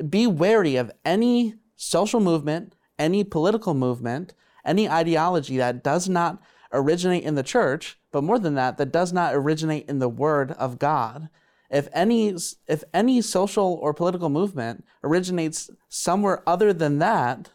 be 0.10 0.28
wary 0.28 0.76
of 0.76 0.92
any 1.06 1.56
social 1.76 2.20
movement, 2.20 2.76
any 2.98 3.24
political 3.24 3.74
movement, 3.74 4.34
any 4.66 4.90
ideology 4.90 5.58
that 5.58 5.84
does 5.84 6.08
not 6.08 6.42
originate 6.72 7.24
in 7.24 7.36
the 7.36 7.44
church, 7.44 8.00
but 8.12 8.24
more 8.24 8.40
than 8.40 8.56
that, 8.56 8.78
that 8.78 8.92
does 8.92 9.14
not 9.14 9.36
originate 9.36 9.88
in 9.88 10.00
the 10.00 10.10
word 10.10 10.52
of 10.54 10.80
God. 10.80 11.30
If 11.70 11.88
any 11.92 12.36
if 12.68 12.84
any 12.94 13.22
social 13.22 13.80
or 13.82 13.94
political 13.94 14.30
movement 14.30 14.86
originates 15.04 15.70
somewhere 15.90 16.48
other 16.48 16.72
than 16.72 17.00
that, 17.00 17.50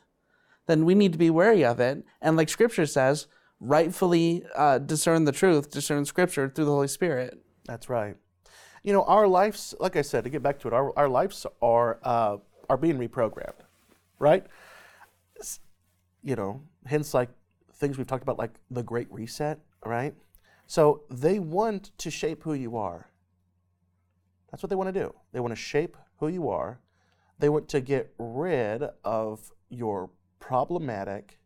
then 0.67 0.85
we 0.85 0.95
need 0.95 1.13
to 1.13 1.19
be 1.19 1.31
wary 1.31 1.65
of 1.65 1.79
it. 1.81 2.05
And 2.21 2.37
like 2.37 2.49
Scripture 2.49 2.87
says, 2.87 3.27
rightfully 3.61 4.45
uh, 4.57 4.79
discern 4.79 5.25
the 5.25 5.33
truth, 5.33 5.71
discern 5.71 6.05
Scripture 6.05 6.49
through 6.49 6.65
the 6.65 6.73
Holy 6.73 6.89
Spirit. 6.89 7.39
That's 7.65 7.89
right. 7.89 8.17
You 8.89 8.95
know, 8.95 9.03
our 9.03 9.29
lives, 9.29 9.75
like 9.81 9.97
I 9.97 10.01
said, 10.01 10.25
to 10.25 10.31
get 10.31 10.43
back 10.43 10.59
to 10.61 10.69
it, 10.69 10.73
our, 10.73 10.99
our 10.99 11.11
lives 11.11 11.45
are 11.61 11.99
uh, 12.03 12.39
are 12.71 12.79
being 12.79 12.97
reprogrammed, 12.97 13.61
right? 14.19 14.47
You 16.23 16.37
know, 16.37 16.63
hence 16.87 17.13
like 17.13 17.29
things 17.75 17.99
we've 17.99 18.07
talked 18.07 18.23
about, 18.23 18.39
like 18.39 18.55
the 18.71 18.83
Great 18.83 19.13
Reset, 19.13 19.59
right? 19.85 20.15
So 20.67 21.03
they 21.11 21.39
want 21.39 21.91
to 21.99 22.11
shape 22.11 22.45
who 22.45 22.55
you 22.55 22.79
are. 22.79 23.11
That's 24.51 24.63
what 24.63 24.71
they 24.71 24.77
want 24.77 24.95
to 24.95 24.99
do. 24.99 25.15
They 25.33 25.41
want 25.41 25.53
to 25.53 25.61
shape 25.61 25.99
who 26.17 26.29
you 26.29 26.49
are. 26.49 26.81
They 27.39 27.51
want 27.51 27.69
to 27.69 27.83
get 27.83 28.15
rid 28.17 28.85
of 29.05 29.53
your 29.69 30.09
problematic, 30.41 31.39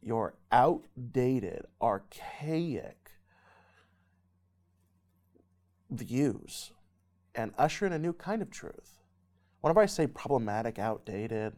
your 0.00 0.34
outdated, 0.52 1.66
archaic 1.82 3.07
views 5.90 6.72
and 7.34 7.52
usher 7.58 7.86
in 7.86 7.92
a 7.92 7.98
new 7.98 8.12
kind 8.12 8.42
of 8.42 8.50
truth. 8.50 8.98
Whenever 9.60 9.80
I 9.80 9.86
say 9.86 10.06
problematic, 10.06 10.78
outdated, 10.78 11.54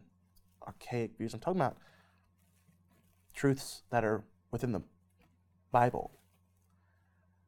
archaic 0.65 1.17
views, 1.17 1.33
I'm 1.33 1.39
talking 1.39 1.61
about 1.61 1.77
truths 3.33 3.83
that 3.89 4.03
are 4.03 4.23
within 4.51 4.71
the 4.71 4.81
Bible. 5.71 6.11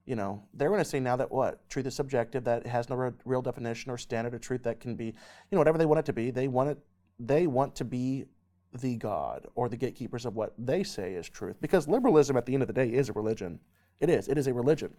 You 0.05 0.15
know, 0.15 0.43
they're 0.53 0.69
going 0.69 0.79
to 0.79 0.85
say 0.85 0.99
now 0.99 1.15
that 1.15 1.31
what? 1.31 1.67
Truth 1.69 1.87
is 1.87 1.95
subjective, 1.95 2.43
that 2.43 2.65
it 2.65 2.69
has 2.69 2.89
no 2.89 2.95
re- 2.95 3.11
real 3.25 3.41
definition 3.41 3.89
or 3.89 3.97
standard 3.97 4.33
of 4.33 4.41
truth 4.41 4.63
that 4.63 4.79
can 4.79 4.95
be, 4.95 5.05
you 5.05 5.13
know, 5.51 5.59
whatever 5.59 5.77
they 5.77 5.85
want 5.85 5.99
it 5.99 6.05
to 6.07 6.13
be. 6.13 6.29
They 6.29 6.47
want 6.47 6.69
it, 6.69 6.77
they 7.19 7.47
want 7.47 7.75
to 7.75 7.85
be 7.85 8.25
the 8.73 8.97
God 8.97 9.47
or 9.55 9.69
the 9.69 9.77
gatekeepers 9.77 10.25
of 10.25 10.35
what 10.35 10.53
they 10.57 10.83
say 10.83 11.13
is 11.13 11.29
truth. 11.29 11.55
Because 11.61 11.87
liberalism 11.87 12.35
at 12.35 12.45
the 12.45 12.53
end 12.53 12.63
of 12.63 12.67
the 12.67 12.73
day 12.73 12.89
is 12.89 13.09
a 13.09 13.13
religion. 13.13 13.59
It 13.99 14.09
is. 14.09 14.27
It 14.27 14.37
is 14.37 14.47
a 14.47 14.53
religion. 14.53 14.93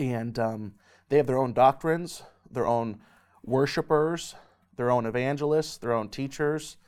And 0.00 0.38
um, 0.38 0.74
they 1.08 1.18
have 1.18 1.26
their 1.26 1.38
own 1.38 1.52
doctrines, 1.52 2.22
their 2.50 2.66
own 2.66 3.00
worshipers, 3.44 4.34
their 4.76 4.90
own 4.90 5.06
evangelists, 5.06 5.76
their 5.76 5.92
own 5.92 6.08
teachers. 6.08 6.78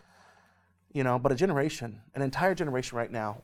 You 0.92 1.04
know, 1.04 1.19
but 1.19 1.33
a 1.33 1.35
generation, 1.35 2.00
an 2.14 2.23
entire 2.23 2.54
generation 2.54 2.99
right 2.99 3.11
now, 3.11 3.42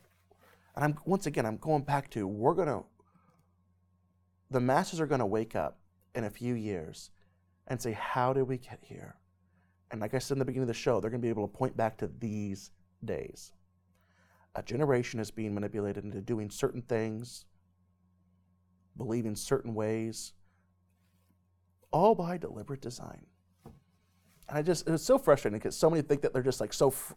and 0.75 0.85
I'm 0.85 0.99
once 1.05 1.27
again 1.27 1.47
I'm 1.47 1.57
going 1.57 1.83
back 1.83 2.11
to 2.11 2.27
we're 2.27 2.55
gonna 2.55 2.83
the 4.51 4.61
masses 4.61 5.01
are 5.01 5.07
gonna 5.07 5.27
wake 5.27 5.55
up 5.55 5.79
in 6.15 6.25
a 6.25 6.31
few 6.31 6.55
years 6.55 7.11
and 7.67 7.81
say, 7.81 7.93
How 7.93 8.33
did 8.33 8.45
we 8.45 8.59
get 8.59 8.81
here? 8.83 9.17
And 9.91 10.01
like 10.01 10.15
I 10.15 10.19
said 10.19 10.35
in 10.35 10.39
the 10.41 10.45
beginning 10.45 10.65
of 10.65 10.69
the 10.69 10.75
show, 10.75 11.01
they're 11.01 11.11
gonna 11.11 11.23
be 11.23 11.29
able 11.29 11.47
to 11.47 11.57
point 11.57 11.77
back 11.77 11.97
to 11.99 12.11
these 12.19 12.71
days. 13.05 13.53
A 14.55 14.63
generation 14.63 15.21
is 15.21 15.31
being 15.31 15.55
manipulated 15.55 16.05
into 16.05 16.21
doing 16.21 16.51
certain 16.51 16.83
things, 16.83 17.45
believing 18.99 19.31
in 19.31 19.37
certain 19.37 19.75
ways, 19.75 20.33
all 21.91 22.15
by 22.15 22.37
deliberate 22.37 22.83
design. 22.83 23.25
And 24.49 24.59
I 24.59 24.63
just, 24.63 24.89
it's 24.89 25.05
so 25.05 25.19
frustrating 25.19 25.59
because 25.59 25.77
so 25.77 25.89
many 25.89 26.03
think 26.03 26.23
that 26.23 26.33
they're 26.33 26.43
just 26.43 26.61
like 26.61 26.73
so 26.73 26.89
f- 26.89 27.15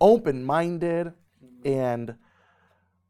open 0.00 0.44
minded 0.44 1.12
mm-hmm. 1.44 1.68
and 1.68 2.14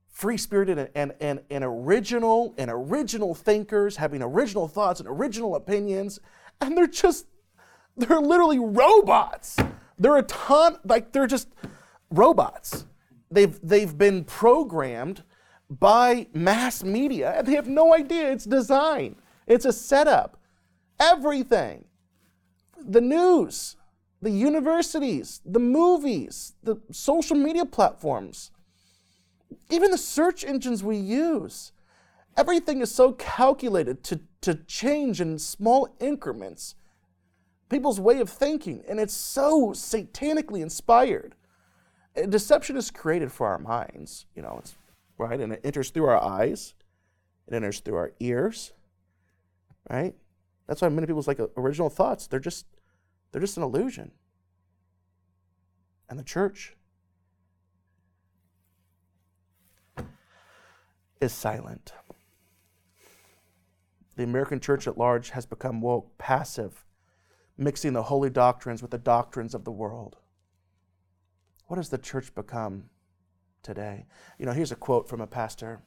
free 0.08 0.36
spirited 0.36 0.78
and, 0.78 0.90
and, 0.94 1.12
and, 1.20 1.40
and 1.50 1.64
original 1.64 2.54
and 2.56 2.70
original 2.70 3.34
thinkers 3.34 3.96
having 3.96 4.22
original 4.22 4.68
thoughts 4.68 5.00
and 5.00 5.08
original 5.08 5.56
opinions. 5.56 6.20
And 6.60 6.76
they're 6.76 6.86
just, 6.86 7.26
they're 7.96 8.20
literally 8.20 8.58
robots. 8.58 9.56
They're 9.98 10.16
a 10.16 10.22
ton, 10.22 10.78
like 10.84 11.12
they're 11.12 11.26
just 11.26 11.48
robots. 12.10 12.86
They've, 13.30 13.58
they've 13.62 13.96
been 13.96 14.24
programmed 14.24 15.24
by 15.70 16.26
mass 16.32 16.84
media 16.84 17.34
and 17.36 17.46
they 17.46 17.54
have 17.54 17.68
no 17.68 17.94
idea 17.94 18.30
it's 18.30 18.44
design. 18.44 19.16
It's 19.46 19.64
a 19.64 19.72
setup. 19.72 20.38
Everything. 21.00 21.84
The 22.78 23.00
news, 23.00 23.76
the 24.20 24.30
universities, 24.30 25.40
the 25.44 25.58
movies, 25.58 26.54
the 26.62 26.76
social 26.90 27.36
media 27.36 27.64
platforms, 27.64 28.50
even 29.70 29.90
the 29.90 29.98
search 29.98 30.44
engines 30.44 30.84
we 30.84 30.96
use. 30.96 31.72
Everything 32.36 32.82
is 32.82 32.92
so 32.92 33.12
calculated 33.12 34.02
to, 34.04 34.20
to 34.40 34.54
change 34.54 35.20
in 35.20 35.38
small 35.38 35.94
increments 36.00 36.74
people's 37.74 37.98
way 37.98 38.20
of 38.20 38.28
thinking, 38.28 38.84
and 38.88 39.00
it's 39.00 39.14
so 39.14 39.70
satanically 39.70 40.60
inspired. 40.60 41.34
Uh, 42.16 42.26
deception 42.26 42.76
is 42.76 42.90
created 42.90 43.32
for 43.32 43.48
our 43.48 43.58
minds, 43.58 44.26
you 44.36 44.42
know, 44.42 44.56
it's 44.60 44.76
right, 45.18 45.40
and 45.40 45.52
it 45.52 45.60
enters 45.64 45.90
through 45.90 46.06
our 46.06 46.22
eyes, 46.22 46.74
it 47.46 47.54
enters 47.54 47.80
through 47.80 47.96
our 47.96 48.12
ears, 48.20 48.72
right? 49.88 50.14
That's 50.66 50.80
why 50.82 50.88
many 50.88 51.06
people's 51.06 51.28
like 51.28 51.40
uh, 51.40 51.48
original 51.56 51.90
thoughts, 51.90 52.26
they're 52.26 52.40
just 52.40 52.66
they're 53.32 53.40
just 53.40 53.56
an 53.56 53.62
illusion. 53.62 54.12
And 56.08 56.18
the 56.18 56.24
church 56.24 56.76
is 61.20 61.32
silent. 61.32 61.92
The 64.16 64.22
American 64.22 64.60
church 64.60 64.86
at 64.86 64.96
large 64.96 65.30
has 65.30 65.46
become 65.46 65.80
woke, 65.80 66.16
passive, 66.18 66.84
mixing 67.56 67.94
the 67.94 68.04
holy 68.04 68.30
doctrines 68.30 68.82
with 68.82 68.92
the 68.92 68.98
doctrines 68.98 69.54
of 69.54 69.64
the 69.64 69.72
world. 69.72 70.16
What 71.66 71.78
has 71.78 71.88
the 71.88 71.98
church 71.98 72.34
become 72.34 72.90
today? 73.64 74.06
You 74.38 74.46
know, 74.46 74.52
here's 74.52 74.70
a 74.70 74.76
quote 74.76 75.08
from 75.08 75.20
a 75.20 75.26
pastor 75.26 75.80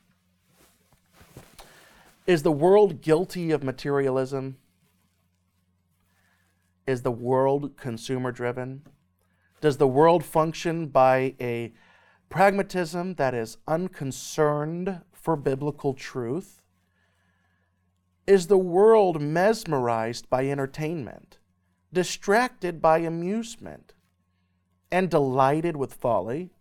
Is 2.26 2.44
the 2.44 2.52
world 2.52 3.02
guilty 3.02 3.52
of 3.52 3.64
materialism? 3.64 4.58
Is 6.86 7.02
the 7.02 7.12
world 7.12 7.78
consumer 7.78 8.32
driven? 8.32 8.84
Does 9.60 9.78
the 9.78 9.88
world 9.88 10.24
function 10.24 10.88
by 10.88 11.36
a 11.40 11.74
pragmatism 12.30 13.16
that 13.16 13.34
is 13.34 13.58
unconcerned 13.68 15.02
for 15.12 15.36
biblical 15.36 15.94
truth? 15.94 16.62
Is 18.26 18.48
the 18.48 18.58
world 18.58 19.22
mesmerized 19.22 20.30
by 20.30 20.48
entertainment, 20.48 21.38
distracted 21.92 22.82
by 22.82 23.00
amusement, 23.00 23.94
and 24.92 25.10
delighted 25.10 25.76
with 25.76 25.94
folly? 25.94 26.52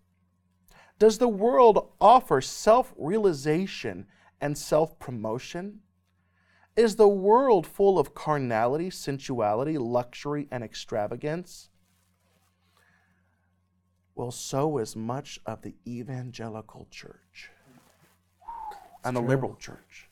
Does 0.98 1.18
the 1.18 1.28
world 1.28 1.90
offer 2.00 2.40
self 2.40 2.94
realization 2.96 4.06
and 4.40 4.56
self 4.56 4.98
promotion? 4.98 5.80
Is 6.76 6.96
the 6.96 7.09
world 7.09 7.66
full 7.66 7.98
of 7.98 8.14
carnality, 8.14 8.90
sensuality, 8.90 9.78
luxury, 9.78 10.46
and 10.50 10.62
extravagance? 10.62 11.70
Well, 14.14 14.30
so 14.30 14.78
is 14.78 14.96
much 14.96 15.40
of 15.44 15.62
the 15.62 15.74
evangelical 15.87 16.87
church 16.90 17.50
and 19.04 19.16
the 19.16 19.20
liberal 19.20 19.56
church. 19.56 20.09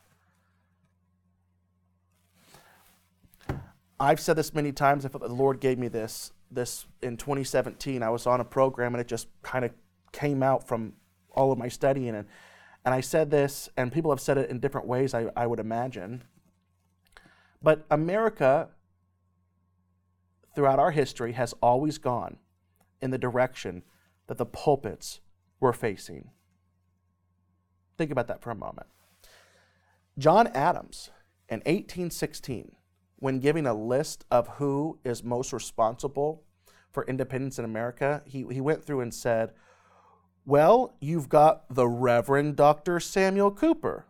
I've 3.99 4.21
said 4.21 4.37
this 4.37 4.53
many 4.53 4.73
times. 4.73 5.05
I 5.05 5.09
felt 5.09 5.23
the 5.23 5.29
Lord 5.33 5.61
gave 5.61 5.79
me 5.79 5.89
this. 5.89 6.33
This 6.51 6.87
in 7.03 7.17
2017, 7.17 8.03
I 8.03 8.11
was 8.11 8.27
on 8.27 8.41
a 8.41 8.45
program 8.45 8.95
and 8.95 9.01
it 9.01 9.09
just 9.09 9.29
kind 9.43 9.65
of 9.65 9.73
came 10.15 10.43
out 10.43 10.67
from 10.67 10.95
all 11.33 11.53
of 11.53 11.59
my 11.59 11.69
studying. 11.69 12.15
And, 12.15 12.27
and 12.85 12.95
I 12.95 13.03
said 13.03 13.31
this, 13.31 13.69
and 13.77 13.93
people 13.93 14.11
have 14.11 14.21
said 14.21 14.39
it 14.39 14.49
in 14.49 14.61
different 14.61 14.87
ways, 14.87 15.13
I, 15.13 15.27
I 15.37 15.47
would 15.47 15.61
imagine. 15.61 16.23
But 17.61 17.85
America, 17.91 18.69
throughout 20.55 20.79
our 20.79 20.93
history, 20.93 21.33
has 21.33 21.53
always 21.61 21.99
gone 21.99 22.39
in 23.03 23.11
the 23.11 23.19
direction 23.19 23.83
that 24.29 24.39
the 24.39 24.47
pulpits 24.47 25.21
were 25.61 25.73
facing. 25.73 26.31
Think 27.99 28.11
about 28.11 28.29
that 28.29 28.41
for 28.41 28.51
a 28.51 28.55
moment. 28.55 28.87
John 30.17 30.47
Adams 30.49 31.11
in 31.49 31.59
1816, 31.61 32.77
when 33.17 33.41
giving 33.41 33.67
a 33.67 33.75
list 33.75 34.25
of 34.31 34.49
who 34.49 34.99
is 35.05 35.25
most 35.25 35.53
responsible 35.53 36.45
for 36.93 37.05
independence 37.07 37.59
in 37.59 37.65
America, 37.65 38.23
he, 38.25 38.45
he 38.51 38.61
went 38.61 38.85
through 38.85 39.01
and 39.01 39.13
said, 39.13 39.53
Well, 40.47 40.95
you've 41.01 41.29
got 41.29 41.75
the 41.75 41.89
Reverend 41.89 42.57
Dr. 42.57 43.01
Samuel 43.01 43.51
Cooper. 43.51 44.07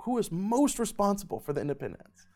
Who 0.00 0.18
is 0.18 0.30
most 0.30 0.78
responsible 0.78 1.40
for 1.40 1.52
the 1.52 1.60
independence? 1.60 2.26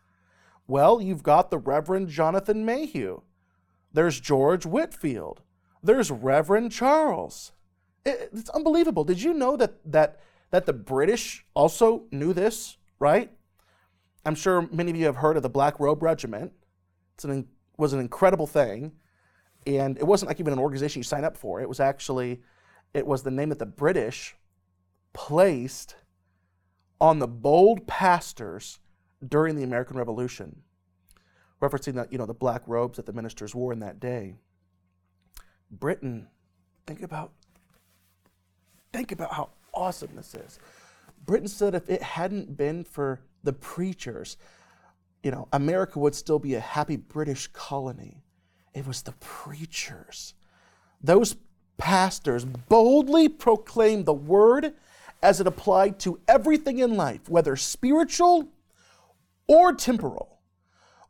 Well, 0.67 1.01
you've 1.01 1.23
got 1.23 1.51
the 1.51 1.59
Reverend 1.59 2.09
Jonathan 2.09 2.65
Mayhew. 2.65 3.21
There's 3.93 4.21
George 4.21 4.65
Whitefield. 4.65 5.43
There's 5.83 6.11
Reverend 6.11 6.73
Charles. 6.73 7.53
It, 8.07 8.31
it's 8.33 8.51
unbelievable. 8.51 9.05
Did 9.05 9.21
you 9.21 9.35
know 9.35 9.57
that, 9.57 9.75
that, 9.91 10.21
that 10.51 10.67
the 10.67 10.73
British 10.73 11.45
also 11.55 12.05
knew 12.11 12.33
this, 12.33 12.79
right? 12.99 13.31
I'm 14.25 14.35
sure 14.35 14.69
many 14.73 14.91
of 14.91 14.97
you 14.97 15.07
have 15.07 15.17
heard 15.17 15.37
of 15.37 15.43
the 15.43 15.51
Black 15.51 15.79
Robe 15.81 16.03
Regiment. 16.03 16.53
It 17.23 17.47
was 17.77 17.93
an 17.93 18.01
incredible 18.01 18.47
thing. 18.47 18.93
And 19.67 19.99
it 19.99 20.05
wasn't 20.05 20.29
like 20.29 20.41
even 20.41 20.53
an 20.53 20.59
organization 20.59 21.01
you 21.01 21.05
sign 21.05 21.25
up 21.25 21.37
for. 21.37 21.61
It 21.61 21.69
was 21.69 21.81
actually, 21.81 22.41
it 22.95 23.07
was 23.07 23.23
the 23.23 23.31
name 23.31 23.49
that 23.49 23.59
the 23.59 23.67
British 23.67 24.37
placed 25.13 25.97
on 27.01 27.19
the 27.19 27.29
bold 27.29 27.87
pastors 27.87 28.79
during 29.27 29.57
the 29.57 29.63
American 29.63 29.97
Revolution, 29.97 30.63
referencing 31.61 31.95
that, 31.95 32.13
you 32.13 32.19
know, 32.19 32.27
the 32.27 32.35
black 32.35 32.63
robes 32.67 32.97
that 32.97 33.07
the 33.07 33.13
ministers 33.13 33.55
wore 33.55 33.73
in 33.73 33.81
that 33.81 34.01
day. 34.01 34.35
Britain, 35.71 36.29
think 36.87 37.03
about 37.03 37.33
think 38.93 39.11
about 39.11 39.33
how 39.33 39.49
awesome 39.73 40.11
this 40.15 40.35
is. 40.35 40.59
Britain 41.25 41.49
said 41.49 41.75
if 41.75 41.89
it 41.89 42.03
hadn't 42.03 42.57
been 42.57 42.85
for 42.85 43.21
the 43.43 43.53
preachers, 43.53 44.37
you 45.23 45.31
know, 45.31 45.49
America 45.53 45.99
would 45.99 46.15
still 46.15 46.39
be 46.39 46.55
a 46.55 46.61
happy 46.61 46.97
British 46.97 47.47
colony. 47.49 48.23
It 48.75 48.87
was 48.87 49.03
the 49.03 49.13
preachers. 49.13 50.35
Those 51.03 51.37
pastors 51.79 52.45
boldly 52.45 53.29
proclaimed 53.29 54.07
the 54.07 54.13
word 54.13 54.75
as 55.23 55.41
it 55.41 55.47
applied 55.47 55.99
to 56.01 56.21
everything 56.27 56.79
in 56.79 56.97
life, 56.97 57.29
whether 57.29 57.57
spiritual 57.57 58.49
or 59.47 59.73
temporal, 59.73 60.41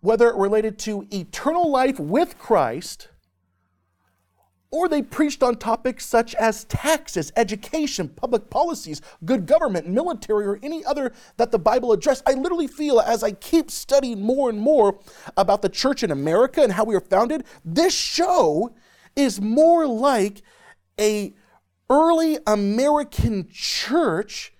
whether 0.00 0.28
it 0.28 0.36
related 0.36 0.78
to 0.80 1.06
eternal 1.10 1.70
life 1.70 1.98
with 1.98 2.38
Christ 2.38 3.08
or 4.72 4.88
they 4.88 5.02
preached 5.02 5.42
on 5.42 5.54
topics 5.56 6.04
such 6.04 6.34
as 6.34 6.64
taxes, 6.64 7.30
education, 7.36 8.08
public 8.08 8.48
policies, 8.48 9.02
good 9.24 9.46
government, 9.46 9.86
military, 9.86 10.46
or 10.46 10.58
any 10.62 10.82
other 10.86 11.12
that 11.36 11.52
the 11.52 11.58
Bible 11.58 11.92
addressed. 11.92 12.22
I 12.26 12.32
literally 12.32 12.66
feel 12.66 12.98
as 12.98 13.22
I 13.22 13.32
keep 13.32 13.70
studying 13.70 14.22
more 14.22 14.48
and 14.48 14.58
more 14.58 14.98
about 15.36 15.60
the 15.60 15.68
church 15.68 16.02
in 16.02 16.10
America 16.10 16.62
and 16.62 16.72
how 16.72 16.84
we 16.84 16.94
were 16.94 17.02
founded, 17.02 17.44
this 17.64 17.94
show 17.94 18.74
is 19.16 19.40
more 19.40 19.86
like 19.86 20.42
a 20.98 21.34
early 21.90 22.38
American 22.46 23.48
church 23.50 24.52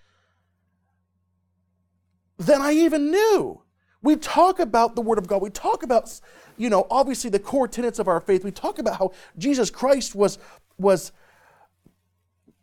than 2.39 2.61
I 2.61 2.73
even 2.73 3.11
knew. 3.11 3.63
We 4.03 4.17
talk 4.17 4.59
about 4.59 4.97
the 4.97 5.03
Word 5.03 5.19
of 5.19 5.27
God. 5.27 5.41
We 5.41 5.51
talk 5.51 5.83
about, 5.83 6.21
you 6.57 6.69
know, 6.69 6.87
obviously 6.91 7.31
the 7.31 7.39
core 7.39 7.69
tenets 7.69 7.99
of 7.99 8.09
our 8.09 8.21
faith. 8.21 8.45
We 8.45 8.51
talk 8.51 8.79
about 8.79 8.99
how 8.99 9.13
Jesus 9.39 9.71
Christ 9.71 10.15
was, 10.15 10.39
was 10.77 11.13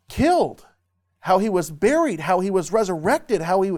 killed, 0.08 0.66
how 1.20 1.38
he 1.38 1.48
was 1.48 1.70
buried, 1.70 2.20
how 2.20 2.40
he 2.40 2.50
was 2.50 2.72
resurrected, 2.72 3.40
how 3.40 3.62
he, 3.62 3.76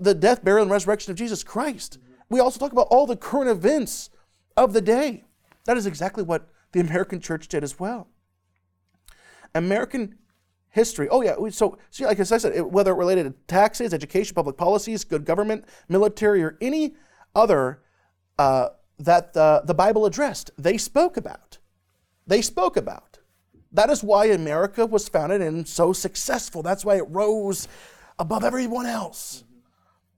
the 0.00 0.14
death, 0.14 0.44
burial, 0.44 0.62
and 0.62 0.70
resurrection 0.70 1.12
of 1.12 1.16
Jesus 1.16 1.44
Christ. 1.44 1.98
We 2.28 2.40
also 2.40 2.58
talk 2.58 2.72
about 2.72 2.88
all 2.90 3.06
the 3.06 3.16
current 3.16 3.48
events 3.48 4.10
of 4.56 4.72
the 4.72 4.80
day. 4.80 5.24
That 5.64 5.76
is 5.76 5.86
exactly 5.86 6.24
what 6.24 6.48
the 6.72 6.80
American 6.80 7.20
church 7.20 7.48
did 7.48 7.62
as 7.62 7.78
well. 7.78 8.08
American 9.54 10.16
history. 10.70 11.08
Oh 11.10 11.22
yeah, 11.22 11.36
so, 11.50 11.78
so 11.90 12.04
like 12.04 12.20
I 12.20 12.22
said, 12.22 12.60
whether 12.62 12.92
it 12.92 12.96
related 12.96 13.24
to 13.24 13.34
taxes, 13.46 13.94
education, 13.94 14.34
public 14.34 14.56
policies, 14.56 15.04
good 15.04 15.24
government, 15.24 15.64
military, 15.88 16.42
or 16.42 16.56
any 16.60 16.94
other 17.34 17.82
uh, 18.38 18.68
that 18.98 19.32
the, 19.32 19.62
the 19.64 19.74
Bible 19.74 20.06
addressed, 20.06 20.50
they 20.58 20.76
spoke 20.76 21.16
about. 21.16 21.58
They 22.26 22.42
spoke 22.42 22.76
about. 22.76 23.18
That 23.72 23.90
is 23.90 24.02
why 24.02 24.26
America 24.26 24.86
was 24.86 25.08
founded 25.08 25.40
and 25.42 25.66
so 25.66 25.92
successful. 25.92 26.62
That's 26.62 26.84
why 26.84 26.96
it 26.96 27.04
rose 27.08 27.68
above 28.18 28.44
everyone 28.44 28.86
else. 28.86 29.44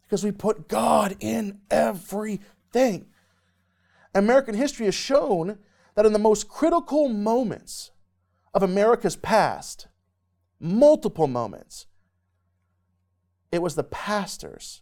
Because 0.02 0.24
we 0.24 0.32
put 0.32 0.68
God 0.68 1.16
in 1.20 1.60
everything. 1.70 3.06
American 4.14 4.54
history 4.54 4.86
has 4.86 4.94
shown 4.94 5.58
that 6.00 6.06
in 6.06 6.14
the 6.14 6.18
most 6.18 6.48
critical 6.48 7.10
moments 7.10 7.90
of 8.54 8.62
America's 8.62 9.16
past, 9.16 9.86
multiple 10.58 11.26
moments. 11.26 11.84
It 13.52 13.60
was 13.60 13.74
the 13.74 13.84
pastors 13.84 14.80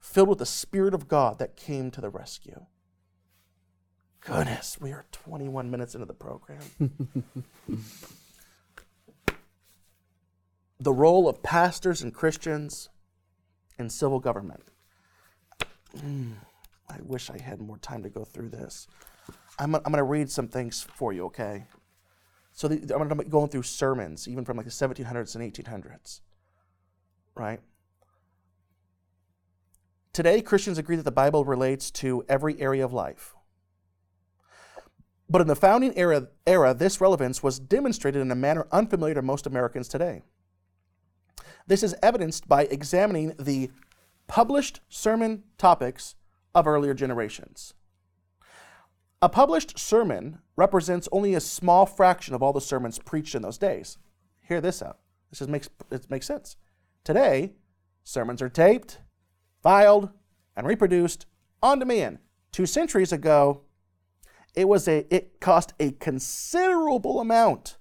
filled 0.00 0.30
with 0.30 0.38
the 0.38 0.46
Spirit 0.46 0.94
of 0.94 1.08
God 1.08 1.38
that 1.40 1.56
came 1.56 1.90
to 1.90 2.00
the 2.00 2.08
rescue. 2.08 2.64
Goodness, 4.20 4.78
we 4.80 4.92
are 4.92 5.04
21 5.12 5.70
minutes 5.70 5.94
into 5.94 6.06
the 6.06 6.14
program. 6.14 6.62
the 10.80 10.92
role 10.94 11.28
of 11.28 11.42
pastors 11.42 12.00
and 12.00 12.14
Christians 12.14 12.88
in 13.78 13.90
civil 13.90 14.20
government. 14.20 14.62
Mm, 15.98 16.32
I 16.88 16.96
wish 17.02 17.28
I 17.28 17.38
had 17.38 17.60
more 17.60 17.76
time 17.76 18.02
to 18.04 18.08
go 18.08 18.24
through 18.24 18.48
this. 18.48 18.88
I'm, 19.60 19.74
I'm 19.74 19.82
going 19.82 19.98
to 19.98 20.04
read 20.04 20.30
some 20.30 20.48
things 20.48 20.86
for 20.94 21.12
you, 21.12 21.26
okay? 21.26 21.66
So 22.52 22.66
the, 22.66 22.96
I'm 22.96 23.08
going 23.28 23.48
through 23.48 23.62
sermons, 23.62 24.26
even 24.26 24.44
from 24.44 24.56
like 24.56 24.66
the 24.66 24.72
1700s 24.72 25.36
and 25.36 25.52
1800s, 25.52 26.20
right? 27.34 27.60
Today, 30.14 30.40
Christians 30.40 30.78
agree 30.78 30.96
that 30.96 31.04
the 31.04 31.12
Bible 31.12 31.44
relates 31.44 31.90
to 31.92 32.24
every 32.28 32.58
area 32.60 32.84
of 32.84 32.92
life. 32.92 33.34
But 35.28 35.42
in 35.42 35.46
the 35.46 35.54
founding 35.54 35.96
era, 35.96 36.28
era, 36.46 36.74
this 36.74 37.00
relevance 37.00 37.42
was 37.42 37.60
demonstrated 37.60 38.22
in 38.22 38.30
a 38.30 38.34
manner 38.34 38.66
unfamiliar 38.72 39.14
to 39.14 39.22
most 39.22 39.46
Americans 39.46 39.88
today. 39.88 40.22
This 41.66 41.82
is 41.82 41.94
evidenced 42.02 42.48
by 42.48 42.64
examining 42.64 43.34
the 43.38 43.70
published 44.26 44.80
sermon 44.88 45.44
topics 45.58 46.16
of 46.54 46.66
earlier 46.66 46.94
generations. 46.94 47.74
A 49.22 49.28
published 49.28 49.78
sermon 49.78 50.38
represents 50.56 51.08
only 51.12 51.34
a 51.34 51.40
small 51.40 51.84
fraction 51.84 52.34
of 52.34 52.42
all 52.42 52.54
the 52.54 52.60
sermons 52.60 52.98
preached 52.98 53.34
in 53.34 53.42
those 53.42 53.58
days. 53.58 53.98
Hear 54.40 54.60
this 54.62 54.80
out. 54.82 54.98
This 55.28 55.40
just 55.40 55.50
makes 55.50 55.68
it 55.90 56.10
makes 56.10 56.26
sense. 56.26 56.56
Today, 57.04 57.52
sermons 58.02 58.40
are 58.40 58.48
taped, 58.48 59.00
filed, 59.62 60.10
and 60.56 60.66
reproduced 60.66 61.26
on 61.62 61.78
demand. 61.78 62.18
Two 62.50 62.64
centuries 62.64 63.12
ago, 63.12 63.62
it 64.54 64.66
was 64.66 64.88
a 64.88 65.06
it 65.14 65.38
cost 65.38 65.74
a 65.78 65.92
considerable 65.92 67.20
amount 67.20 67.76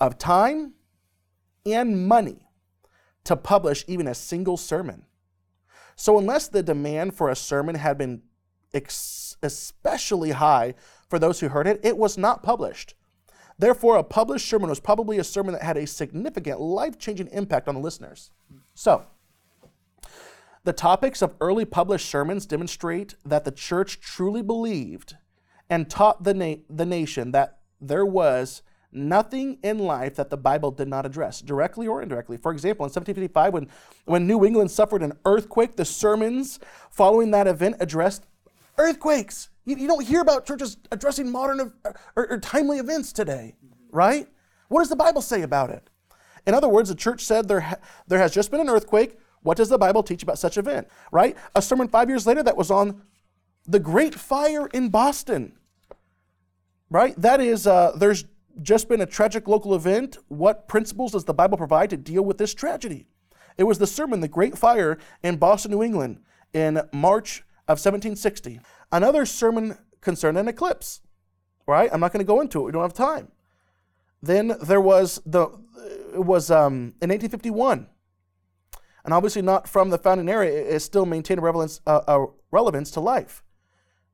of 0.00 0.18
time 0.18 0.74
and 1.64 2.08
money 2.08 2.48
to 3.22 3.36
publish 3.36 3.84
even 3.86 4.08
a 4.08 4.14
single 4.14 4.56
sermon. 4.56 5.04
So 5.94 6.18
unless 6.18 6.48
the 6.48 6.62
demand 6.62 7.14
for 7.14 7.28
a 7.28 7.36
sermon 7.36 7.76
had 7.76 7.98
been 7.98 8.22
ex- 8.74 9.36
especially 9.42 10.30
high 10.32 10.74
for 11.08 11.18
those 11.18 11.40
who 11.40 11.48
heard 11.48 11.66
it, 11.66 11.80
it 11.82 11.96
was 11.96 12.16
not 12.16 12.42
published. 12.42 12.94
Therefore, 13.58 13.96
a 13.96 14.04
published 14.04 14.48
sermon 14.48 14.70
was 14.70 14.80
probably 14.80 15.18
a 15.18 15.24
sermon 15.24 15.52
that 15.52 15.62
had 15.62 15.76
a 15.76 15.86
significant 15.86 16.60
life 16.60 16.98
changing 16.98 17.28
impact 17.28 17.68
on 17.68 17.74
the 17.74 17.80
listeners. 17.80 18.30
So, 18.74 19.04
the 20.64 20.72
topics 20.72 21.20
of 21.20 21.34
early 21.40 21.64
published 21.64 22.08
sermons 22.08 22.46
demonstrate 22.46 23.16
that 23.24 23.44
the 23.44 23.50
church 23.50 24.00
truly 24.00 24.42
believed 24.42 25.16
and 25.68 25.88
taught 25.88 26.24
the, 26.24 26.34
na- 26.34 26.62
the 26.68 26.86
nation 26.86 27.32
that 27.32 27.58
there 27.80 28.04
was 28.04 28.62
nothing 28.92 29.58
in 29.62 29.78
life 29.78 30.16
that 30.16 30.30
the 30.30 30.36
Bible 30.36 30.70
did 30.70 30.88
not 30.88 31.06
address, 31.06 31.40
directly 31.40 31.86
or 31.86 32.02
indirectly. 32.02 32.36
For 32.36 32.52
example, 32.52 32.84
in 32.84 32.90
1755, 32.90 33.52
when, 33.52 33.68
when 34.04 34.26
New 34.26 34.44
England 34.44 34.70
suffered 34.70 35.02
an 35.02 35.12
earthquake, 35.24 35.76
the 35.76 35.84
sermons 35.84 36.58
following 36.90 37.30
that 37.30 37.46
event 37.46 37.76
addressed 37.78 38.26
earthquakes. 38.80 39.50
You, 39.64 39.76
you 39.76 39.86
don't 39.86 40.04
hear 40.04 40.20
about 40.20 40.46
churches 40.46 40.76
addressing 40.90 41.30
modern 41.30 41.60
or, 41.60 41.94
or, 42.16 42.30
or 42.32 42.38
timely 42.38 42.78
events 42.78 43.12
today, 43.12 43.54
right? 43.90 44.26
What 44.68 44.80
does 44.80 44.88
the 44.88 44.96
Bible 44.96 45.22
say 45.22 45.42
about 45.42 45.70
it? 45.70 45.88
In 46.46 46.54
other 46.54 46.68
words, 46.68 46.88
the 46.88 46.94
church 46.94 47.24
said 47.24 47.48
there, 47.48 47.60
ha- 47.60 47.76
there 48.08 48.18
has 48.18 48.32
just 48.32 48.50
been 48.50 48.60
an 48.60 48.68
earthquake. 48.68 49.18
What 49.42 49.56
does 49.56 49.68
the 49.68 49.78
Bible 49.78 50.02
teach 50.02 50.22
about 50.22 50.38
such 50.38 50.56
an 50.56 50.66
event, 50.66 50.88
right? 51.12 51.36
A 51.54 51.62
sermon 51.62 51.88
five 51.88 52.08
years 52.08 52.26
later 52.26 52.42
that 52.42 52.56
was 52.56 52.70
on 52.70 53.02
the 53.66 53.78
Great 53.78 54.14
Fire 54.14 54.66
in 54.68 54.88
Boston, 54.88 55.52
right? 56.88 57.14
That 57.20 57.40
is, 57.40 57.66
uh, 57.66 57.92
there's 57.96 58.24
just 58.62 58.88
been 58.88 59.00
a 59.00 59.06
tragic 59.06 59.46
local 59.46 59.74
event. 59.74 60.18
What 60.28 60.68
principles 60.68 61.12
does 61.12 61.24
the 61.24 61.34
Bible 61.34 61.58
provide 61.58 61.90
to 61.90 61.96
deal 61.96 62.22
with 62.22 62.38
this 62.38 62.54
tragedy? 62.54 63.06
It 63.56 63.64
was 63.64 63.78
the 63.78 63.86
sermon, 63.86 64.20
The 64.20 64.28
Great 64.28 64.56
Fire 64.56 64.98
in 65.22 65.36
Boston, 65.36 65.70
New 65.70 65.82
England, 65.82 66.20
in 66.52 66.80
March 66.92 67.44
of 67.70 67.78
1760. 67.78 68.60
Another 68.90 69.24
sermon 69.24 69.78
concerned 70.00 70.36
an 70.36 70.48
eclipse, 70.48 71.00
right? 71.66 71.88
I'm 71.92 72.00
not 72.00 72.12
going 72.12 72.24
to 72.24 72.28
go 72.28 72.40
into 72.40 72.60
it. 72.60 72.64
We 72.64 72.72
don't 72.72 72.82
have 72.82 72.94
time. 72.94 73.28
Then 74.22 74.56
there 74.60 74.80
was 74.80 75.20
the 75.24 75.48
it 76.12 76.24
was 76.24 76.50
um, 76.50 76.94
in 77.00 77.10
1851, 77.10 77.86
and 79.04 79.14
obviously 79.14 79.40
not 79.40 79.68
from 79.68 79.90
the 79.90 79.98
founding 79.98 80.28
era. 80.28 80.46
It 80.46 80.80
still 80.80 81.06
maintained 81.06 81.38
a 81.38 81.42
relevance, 81.42 81.80
uh, 81.86 82.00
a 82.06 82.26
relevance 82.50 82.90
to 82.92 83.00
life. 83.00 83.42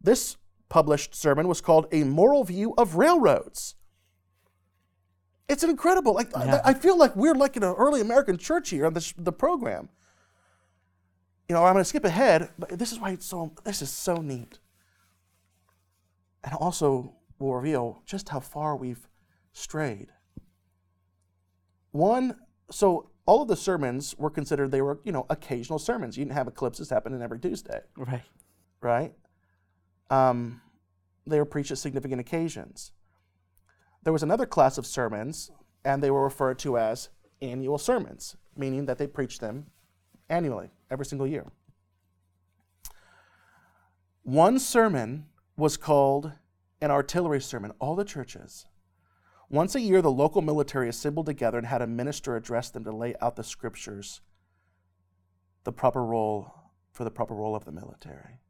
This 0.00 0.36
published 0.68 1.14
sermon 1.14 1.48
was 1.48 1.60
called 1.60 1.86
"A 1.90 2.04
Moral 2.04 2.44
View 2.44 2.74
of 2.76 2.96
Railroads." 2.96 3.74
It's 5.48 5.64
incredible. 5.64 6.14
Like 6.14 6.30
yeah. 6.32 6.60
I, 6.64 6.70
I, 6.70 6.74
feel 6.74 6.98
like 6.98 7.16
we're 7.16 7.34
like 7.34 7.56
in 7.56 7.62
an 7.62 7.74
early 7.74 8.00
American 8.00 8.36
church 8.36 8.70
here 8.70 8.84
on 8.84 8.94
this, 8.94 9.14
the 9.16 9.32
program 9.32 9.88
you 11.48 11.54
know, 11.54 11.64
I'm 11.64 11.74
going 11.74 11.82
to 11.82 11.88
skip 11.88 12.04
ahead, 12.04 12.50
but 12.58 12.70
this 12.70 12.92
is 12.92 12.98
why 12.98 13.10
it's 13.10 13.26
so, 13.26 13.52
this 13.64 13.82
is 13.82 13.90
so 13.90 14.16
neat. 14.16 14.58
And 16.42 16.54
also 16.54 17.14
will 17.38 17.54
reveal 17.54 18.02
just 18.04 18.28
how 18.28 18.40
far 18.40 18.76
we've 18.76 19.08
strayed. 19.52 20.08
One, 21.92 22.36
so 22.70 23.10
all 23.26 23.42
of 23.42 23.48
the 23.48 23.56
sermons 23.56 24.14
were 24.18 24.30
considered, 24.30 24.70
they 24.70 24.82
were, 24.82 25.00
you 25.04 25.12
know, 25.12 25.26
occasional 25.30 25.78
sermons. 25.78 26.16
You 26.16 26.24
didn't 26.24 26.36
have 26.36 26.48
eclipses 26.48 26.90
happening 26.90 27.22
every 27.22 27.38
Tuesday. 27.38 27.80
Right. 27.96 28.22
Right? 28.80 29.14
Um, 30.10 30.60
they 31.26 31.38
were 31.38 31.44
preached 31.44 31.70
at 31.70 31.78
significant 31.78 32.20
occasions. 32.20 32.92
There 34.02 34.12
was 34.12 34.22
another 34.22 34.46
class 34.46 34.78
of 34.78 34.86
sermons, 34.86 35.50
and 35.84 36.02
they 36.02 36.10
were 36.10 36.22
referred 36.22 36.58
to 36.60 36.78
as 36.78 37.08
annual 37.42 37.78
sermons, 37.78 38.36
meaning 38.56 38.86
that 38.86 38.98
they 38.98 39.06
preached 39.06 39.40
them 39.40 39.66
annually, 40.28 40.70
every 40.90 41.06
single 41.06 41.26
year. 41.26 41.46
One 44.22 44.58
sermon 44.58 45.26
was 45.56 45.76
called 45.76 46.32
an 46.80 46.90
artillery 46.90 47.40
sermon, 47.40 47.72
all 47.78 47.94
the 47.94 48.04
churches. 48.04 48.66
Once 49.48 49.74
a 49.74 49.80
year, 49.80 50.02
the 50.02 50.10
local 50.10 50.42
military 50.42 50.88
assembled 50.88 51.26
together 51.26 51.58
and 51.58 51.66
had 51.66 51.80
a 51.80 51.86
minister 51.86 52.36
address 52.36 52.70
them 52.70 52.84
to 52.84 52.90
lay 52.90 53.14
out 53.20 53.36
the 53.36 53.44
scriptures, 53.44 54.20
the 55.64 55.72
proper 55.72 56.04
role 56.04 56.52
for 56.92 57.04
the 57.04 57.10
proper 57.10 57.34
role 57.34 57.54
of 57.54 57.64
the 57.64 57.72
military. 57.72 58.40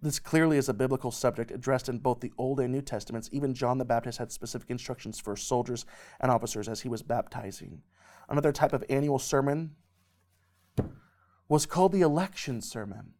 This 0.00 0.18
clearly 0.18 0.58
is 0.58 0.68
a 0.68 0.74
biblical 0.74 1.10
subject 1.10 1.50
addressed 1.50 1.88
in 1.88 1.98
both 1.98 2.20
the 2.20 2.32
Old 2.36 2.60
and 2.60 2.72
New 2.72 2.82
Testaments. 2.82 3.28
Even 3.32 3.54
John 3.54 3.78
the 3.78 3.84
Baptist 3.84 4.18
had 4.18 4.30
specific 4.30 4.70
instructions 4.70 5.18
for 5.18 5.34
soldiers 5.34 5.86
and 6.20 6.30
officers 6.30 6.68
as 6.68 6.82
he 6.82 6.88
was 6.88 7.02
baptizing. 7.02 7.82
Another 8.34 8.50
type 8.50 8.72
of 8.72 8.82
annual 8.90 9.20
sermon 9.20 9.76
was 11.48 11.66
called 11.66 11.92
the 11.92 12.00
election 12.00 12.60
sermon. 12.60 13.12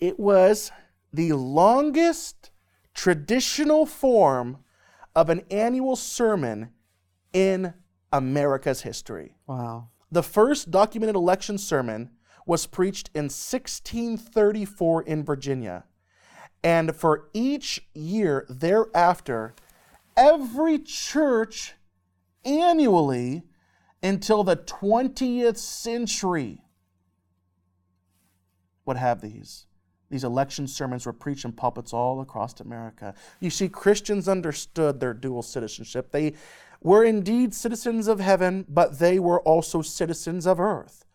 It 0.00 0.18
was 0.18 0.72
the 1.12 1.34
longest 1.34 2.52
traditional 2.94 3.84
form 3.84 4.64
of 5.14 5.28
an 5.28 5.42
annual 5.50 5.94
sermon 5.94 6.70
in 7.34 7.74
America's 8.10 8.80
history. 8.80 9.36
Wow. 9.46 9.90
The 10.10 10.22
first 10.22 10.70
documented 10.70 11.16
election 11.16 11.58
sermon 11.58 12.12
was 12.46 12.66
preached 12.66 13.10
in 13.12 13.24
1634 13.24 15.02
in 15.02 15.22
Virginia. 15.22 15.84
And 16.62 16.96
for 16.96 17.28
each 17.34 17.86
year 17.92 18.46
thereafter, 18.48 19.54
every 20.16 20.78
church 20.78 21.74
annually 22.44 23.42
until 24.02 24.44
the 24.44 24.56
20th 24.56 25.56
century 25.56 26.62
would 28.84 28.96
have 28.96 29.20
these. 29.20 29.66
These 30.10 30.24
election 30.24 30.68
sermons 30.68 31.06
were 31.06 31.12
preached 31.12 31.44
in 31.44 31.52
pulpits 31.52 31.92
all 31.92 32.20
across 32.20 32.60
America. 32.60 33.14
You 33.40 33.50
see, 33.50 33.68
Christians 33.68 34.28
understood 34.28 35.00
their 35.00 35.14
dual 35.14 35.42
citizenship. 35.42 36.12
They 36.12 36.34
were 36.82 37.02
indeed 37.02 37.54
citizens 37.54 38.06
of 38.06 38.20
heaven, 38.20 38.66
but 38.68 38.98
they 38.98 39.18
were 39.18 39.40
also 39.40 39.80
citizens 39.80 40.46
of 40.46 40.60
earth. 40.60 41.06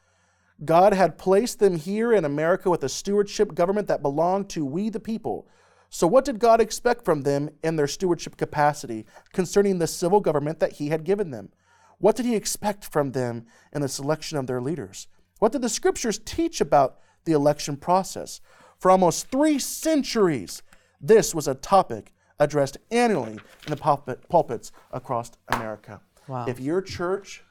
God 0.65 0.93
had 0.93 1.17
placed 1.17 1.59
them 1.59 1.77
here 1.77 2.12
in 2.12 2.25
America 2.25 2.69
with 2.69 2.83
a 2.83 2.89
stewardship 2.89 3.53
government 3.53 3.88
that 3.88 4.01
belonged 4.01 4.49
to 4.49 4.65
we 4.65 4.89
the 4.89 4.99
people. 4.99 5.47
So, 5.89 6.06
what 6.06 6.25
did 6.25 6.39
God 6.39 6.62
expect 6.62 7.04
from 7.04 7.21
them 7.21 7.49
in 7.63 7.75
their 7.75 7.88
stewardship 7.88 8.38
capacity 8.38 9.06
concerning 9.34 9.80
the 9.80 9.88
civil 9.88 10.19
government 10.19 10.60
that 10.60 10.73
He 10.73 10.89
had 10.89 11.04
given 11.04 11.32
them? 11.32 11.49
What 11.97 12.15
did 12.15 12.25
He 12.25 12.36
expect 12.36 12.86
from 12.86 13.12
them 13.12 13.45
in 13.73 13.82
the 13.82 13.89
selection 13.89 14.38
of 14.38 14.47
their 14.47 14.62
leaders? 14.62 15.08
What 15.39 15.52
did 15.52 15.62
the 15.62 15.69
scriptures 15.69 16.19
teach 16.23 16.62
about 16.62 16.99
the 17.25 17.32
election 17.32 17.75
process? 17.75 18.39
For 18.78 18.91
almost 18.91 19.30
three 19.32 19.60
centuries, 19.60 20.62
this 21.02 21.34
was 21.34 21.47
a 21.47 21.56
topic 21.56 22.13
addressed 22.39 22.78
annually 22.91 23.34
in 23.34 23.69
the 23.69 23.75
pulpit, 23.75 24.30
pulpits 24.30 24.71
across 24.91 25.32
America. 25.49 26.02
Wow. 26.28 26.45
If 26.47 26.60
your 26.60 26.82
church 26.82 27.43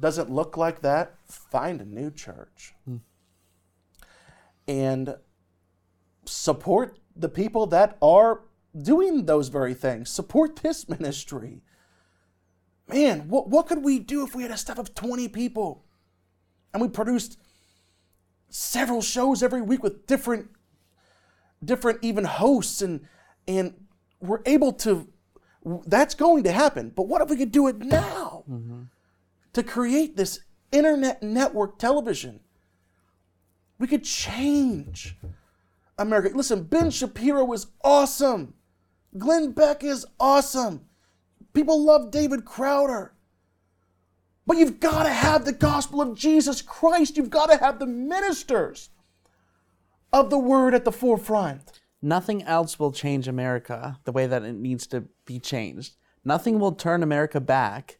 doesn't 0.00 0.30
look 0.30 0.56
like 0.56 0.80
that, 0.80 1.14
find 1.28 1.80
a 1.80 1.84
new 1.84 2.10
church. 2.10 2.74
Hmm. 2.84 2.96
And 4.66 5.16
support 6.24 6.98
the 7.14 7.28
people 7.28 7.66
that 7.68 7.96
are 8.00 8.42
doing 8.80 9.26
those 9.26 9.48
very 9.48 9.74
things. 9.74 10.10
Support 10.10 10.56
this 10.56 10.88
ministry. 10.88 11.62
Man, 12.88 13.28
what, 13.28 13.48
what 13.48 13.66
could 13.66 13.84
we 13.84 13.98
do 13.98 14.24
if 14.24 14.34
we 14.34 14.42
had 14.42 14.50
a 14.50 14.56
staff 14.56 14.78
of 14.78 14.94
20 14.94 15.28
people? 15.28 15.84
And 16.72 16.80
we 16.82 16.88
produced 16.88 17.38
several 18.48 19.00
shows 19.00 19.42
every 19.42 19.62
week 19.62 19.82
with 19.82 20.06
different 20.06 20.48
different 21.64 21.98
even 22.02 22.24
hosts 22.24 22.82
and 22.82 23.06
and 23.48 23.72
we're 24.20 24.42
able 24.46 24.72
to 24.72 25.08
that's 25.86 26.14
going 26.14 26.42
to 26.44 26.52
happen. 26.52 26.92
But 26.94 27.04
what 27.04 27.22
if 27.22 27.30
we 27.30 27.36
could 27.36 27.52
do 27.52 27.68
it 27.68 27.78
now? 27.78 28.44
Mm-hmm. 28.50 28.82
To 29.52 29.62
create 29.62 30.16
this 30.16 30.40
internet 30.72 31.22
network 31.22 31.78
television. 31.78 32.40
We 33.78 33.86
could 33.86 34.04
change 34.04 35.16
america. 36.02 36.36
Listen 36.36 36.64
ben 36.64 36.90
shapiro 36.90 37.50
is 37.52 37.66
awesome. 37.82 38.54
Glenn 39.16 39.52
beck 39.52 39.84
is 39.84 40.06
awesome. 40.18 40.86
People 41.52 41.84
love 41.84 42.10
david 42.10 42.44
crowder. 42.44 43.14
But 44.46 44.56
you've 44.56 44.80
got 44.80 45.04
to 45.04 45.10
have 45.10 45.44
the 45.44 45.52
gospel 45.52 46.00
of 46.00 46.16
jesus 46.16 46.62
christ. 46.62 47.16
You've 47.16 47.30
got 47.30 47.50
to 47.50 47.56
have 47.56 47.78
the 47.78 47.86
ministers 47.86 48.90
of 50.12 50.30
the 50.30 50.38
word 50.38 50.74
at 50.74 50.84
the 50.84 50.92
forefront. 50.92 51.80
Nothing 52.02 52.42
else 52.42 52.78
will 52.78 52.92
change 52.92 53.28
America 53.28 53.98
the 54.04 54.12
way 54.12 54.26
that 54.26 54.42
it 54.42 54.54
needs 54.54 54.86
to 54.88 55.04
be 55.24 55.38
changed. 55.38 55.94
Nothing 56.24 56.58
will 56.58 56.72
turn 56.72 57.02
America 57.02 57.40
back 57.40 57.98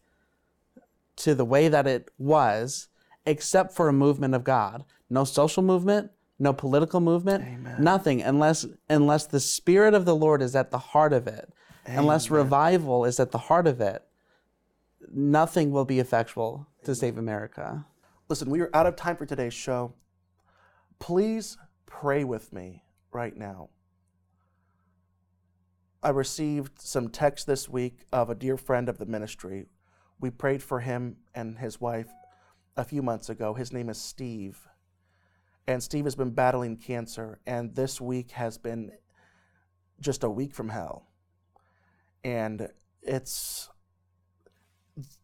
to 1.16 1.34
the 1.34 1.44
way 1.44 1.68
that 1.68 1.86
it 1.86 2.10
was 2.18 2.88
except 3.24 3.74
for 3.74 3.88
a 3.88 3.92
movement 3.92 4.34
of 4.34 4.44
God. 4.44 4.84
No 5.08 5.24
social 5.24 5.62
movement, 5.62 6.10
no 6.38 6.53
political 6.53 7.01
movement, 7.01 7.45
Amen. 7.45 7.77
nothing 7.79 8.23
unless 8.23 8.66
unless 8.88 9.27
the 9.27 9.40
spirit 9.40 9.95
of 9.95 10.05
the 10.05 10.16
Lord 10.16 10.42
is 10.42 10.57
at 10.57 10.71
the 10.71 10.79
heart 10.79 11.12
of 11.12 11.27
it. 11.27 11.53
Unless 11.85 12.31
revival 12.31 13.05
is 13.05 13.18
at 13.18 13.33
the 13.33 13.38
heart 13.38 13.66
of 13.66 13.81
it. 13.81 14.03
Nothing 15.12 15.73
will 15.73 15.85
be 15.85 15.99
effectual 15.99 16.68
to 16.85 16.95
save 16.95 17.18
America. 17.18 17.85
Listen, 18.29 18.51
we 18.51 18.61
are 18.61 18.71
out 18.73 18.87
of 18.87 18.95
time 18.97 19.16
for 19.16 19.27
today's 19.27 19.55
show. 19.55 19.95
Please 21.01 21.59
pray 21.87 22.23
with 22.23 22.53
me 22.53 22.85
right 23.11 23.37
now. 23.37 23.68
I 26.03 26.11
received 26.11 26.81
some 26.81 27.09
text 27.09 27.47
this 27.47 27.68
week 27.68 28.07
of 28.12 28.31
a 28.31 28.35
dear 28.35 28.57
friend 28.57 28.88
of 28.88 28.99
the 28.99 29.07
ministry. 29.07 29.66
We 30.21 30.31
prayed 30.31 30.62
for 30.62 30.81
him 30.81 31.16
and 31.35 31.59
his 31.59 31.81
wife 31.81 32.09
a 32.77 32.85
few 32.85 33.03
months 33.03 33.29
ago. 33.29 33.55
His 33.55 33.73
name 33.73 33.88
is 33.88 33.99
Steve. 33.99 34.68
And 35.66 35.83
Steve 35.83 36.05
has 36.05 36.14
been 36.14 36.31
battling 36.31 36.77
cancer, 36.77 37.40
and 37.46 37.75
this 37.75 38.01
week 38.01 38.33
has 38.33 38.59
been 38.59 38.90
just 40.01 40.25
a 40.25 40.31
week 40.31 40.55
from 40.55 40.68
hell. 40.68 41.09
And 42.25 42.68
it's 43.03 43.68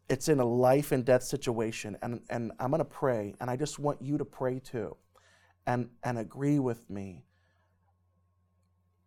it's 0.08 0.28
in 0.28 0.40
a 0.40 0.44
life 0.44 0.92
and 0.92 1.04
death 1.04 1.22
situation 1.22 1.96
and, 2.02 2.20
and 2.30 2.52
i'm 2.58 2.70
going 2.70 2.78
to 2.78 2.84
pray 2.84 3.34
and 3.40 3.50
i 3.50 3.56
just 3.56 3.78
want 3.78 4.00
you 4.00 4.18
to 4.18 4.24
pray 4.24 4.58
too 4.58 4.96
and, 5.66 5.90
and 6.02 6.18
agree 6.18 6.58
with 6.58 6.88
me 6.88 7.24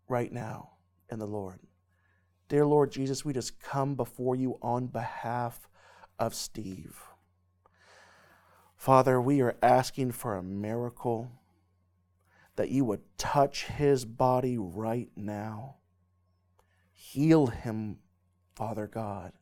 right 0.07 0.31
now 0.31 0.69
in 1.11 1.19
the 1.19 1.25
lord 1.25 1.59
dear 2.47 2.65
lord 2.65 2.91
jesus 2.91 3.25
we 3.25 3.33
just 3.33 3.59
come 3.59 3.95
before 3.95 4.35
you 4.35 4.57
on 4.61 4.87
behalf 4.87 5.67
of 6.19 6.35
steve 6.35 6.99
father 8.81 9.21
we 9.21 9.41
are 9.41 9.55
asking 9.61 10.11
for 10.11 10.35
a 10.35 10.43
miracle 10.43 11.31
that 12.55 12.69
you 12.69 12.83
would 12.83 13.01
touch 13.17 13.65
his 13.65 14.05
body 14.05 14.57
right 14.57 15.09
now 15.15 15.75
heal 16.93 17.47
him 17.47 17.97
father 18.55 18.87
god 18.87 19.33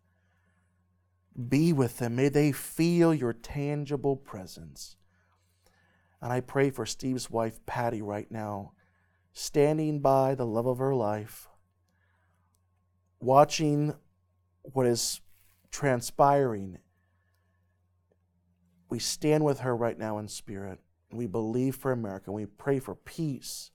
be 1.47 1.71
with 1.71 1.99
them. 1.99 2.15
May 2.15 2.29
they 2.29 2.51
feel 2.51 3.13
your 3.13 3.33
tangible 3.33 4.15
presence. 4.15 4.97
And 6.21 6.33
I 6.33 6.41
pray 6.41 6.69
for 6.69 6.85
Steve's 6.85 7.29
wife, 7.29 7.65
Patty, 7.65 8.01
right 8.01 8.29
now, 8.29 8.73
standing 9.31 10.01
by 10.01 10.35
the 10.35 10.45
love 10.45 10.65
of 10.65 10.79
her 10.79 10.93
life, 10.93 11.47
watching 13.21 13.93
what 14.63 14.85
is 14.85 15.21
transpiring. 15.71 16.79
We 18.89 18.99
stand 18.99 19.43
with 19.43 19.59
her 19.59 19.75
right 19.75 19.97
now 19.97 20.17
in 20.17 20.27
spirit. 20.27 20.79
We 21.11 21.27
believe 21.27 21.75
for 21.75 21.91
America. 21.91 22.31
We 22.31 22.45
pray 22.45 22.79
for 22.79 22.95
peace 22.95 23.71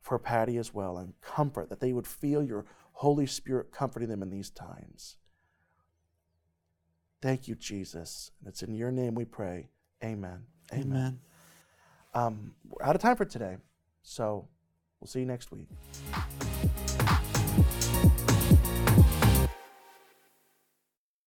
for 0.00 0.18
Patty 0.18 0.56
as 0.56 0.72
well 0.72 0.96
and 0.96 1.12
comfort, 1.20 1.68
that 1.68 1.80
they 1.80 1.92
would 1.92 2.06
feel 2.06 2.42
your 2.42 2.64
Holy 2.92 3.26
Spirit 3.26 3.70
comforting 3.70 4.08
them 4.08 4.22
in 4.22 4.30
these 4.30 4.50
times. 4.50 5.16
Thank 7.20 7.46
you, 7.46 7.54
Jesus. 7.54 8.30
And 8.40 8.48
it's 8.48 8.62
in 8.62 8.74
your 8.74 8.90
name 8.90 9.14
we 9.14 9.24
pray. 9.24 9.68
Amen. 10.02 10.44
Amen. 10.72 11.20
Um, 12.14 12.54
we're 12.68 12.86
out 12.86 12.94
of 12.94 13.02
time 13.02 13.16
for 13.16 13.24
today. 13.24 13.56
So 14.02 14.48
we'll 15.00 15.08
see 15.08 15.20
you 15.20 15.26
next 15.26 15.50
week. 15.52 15.68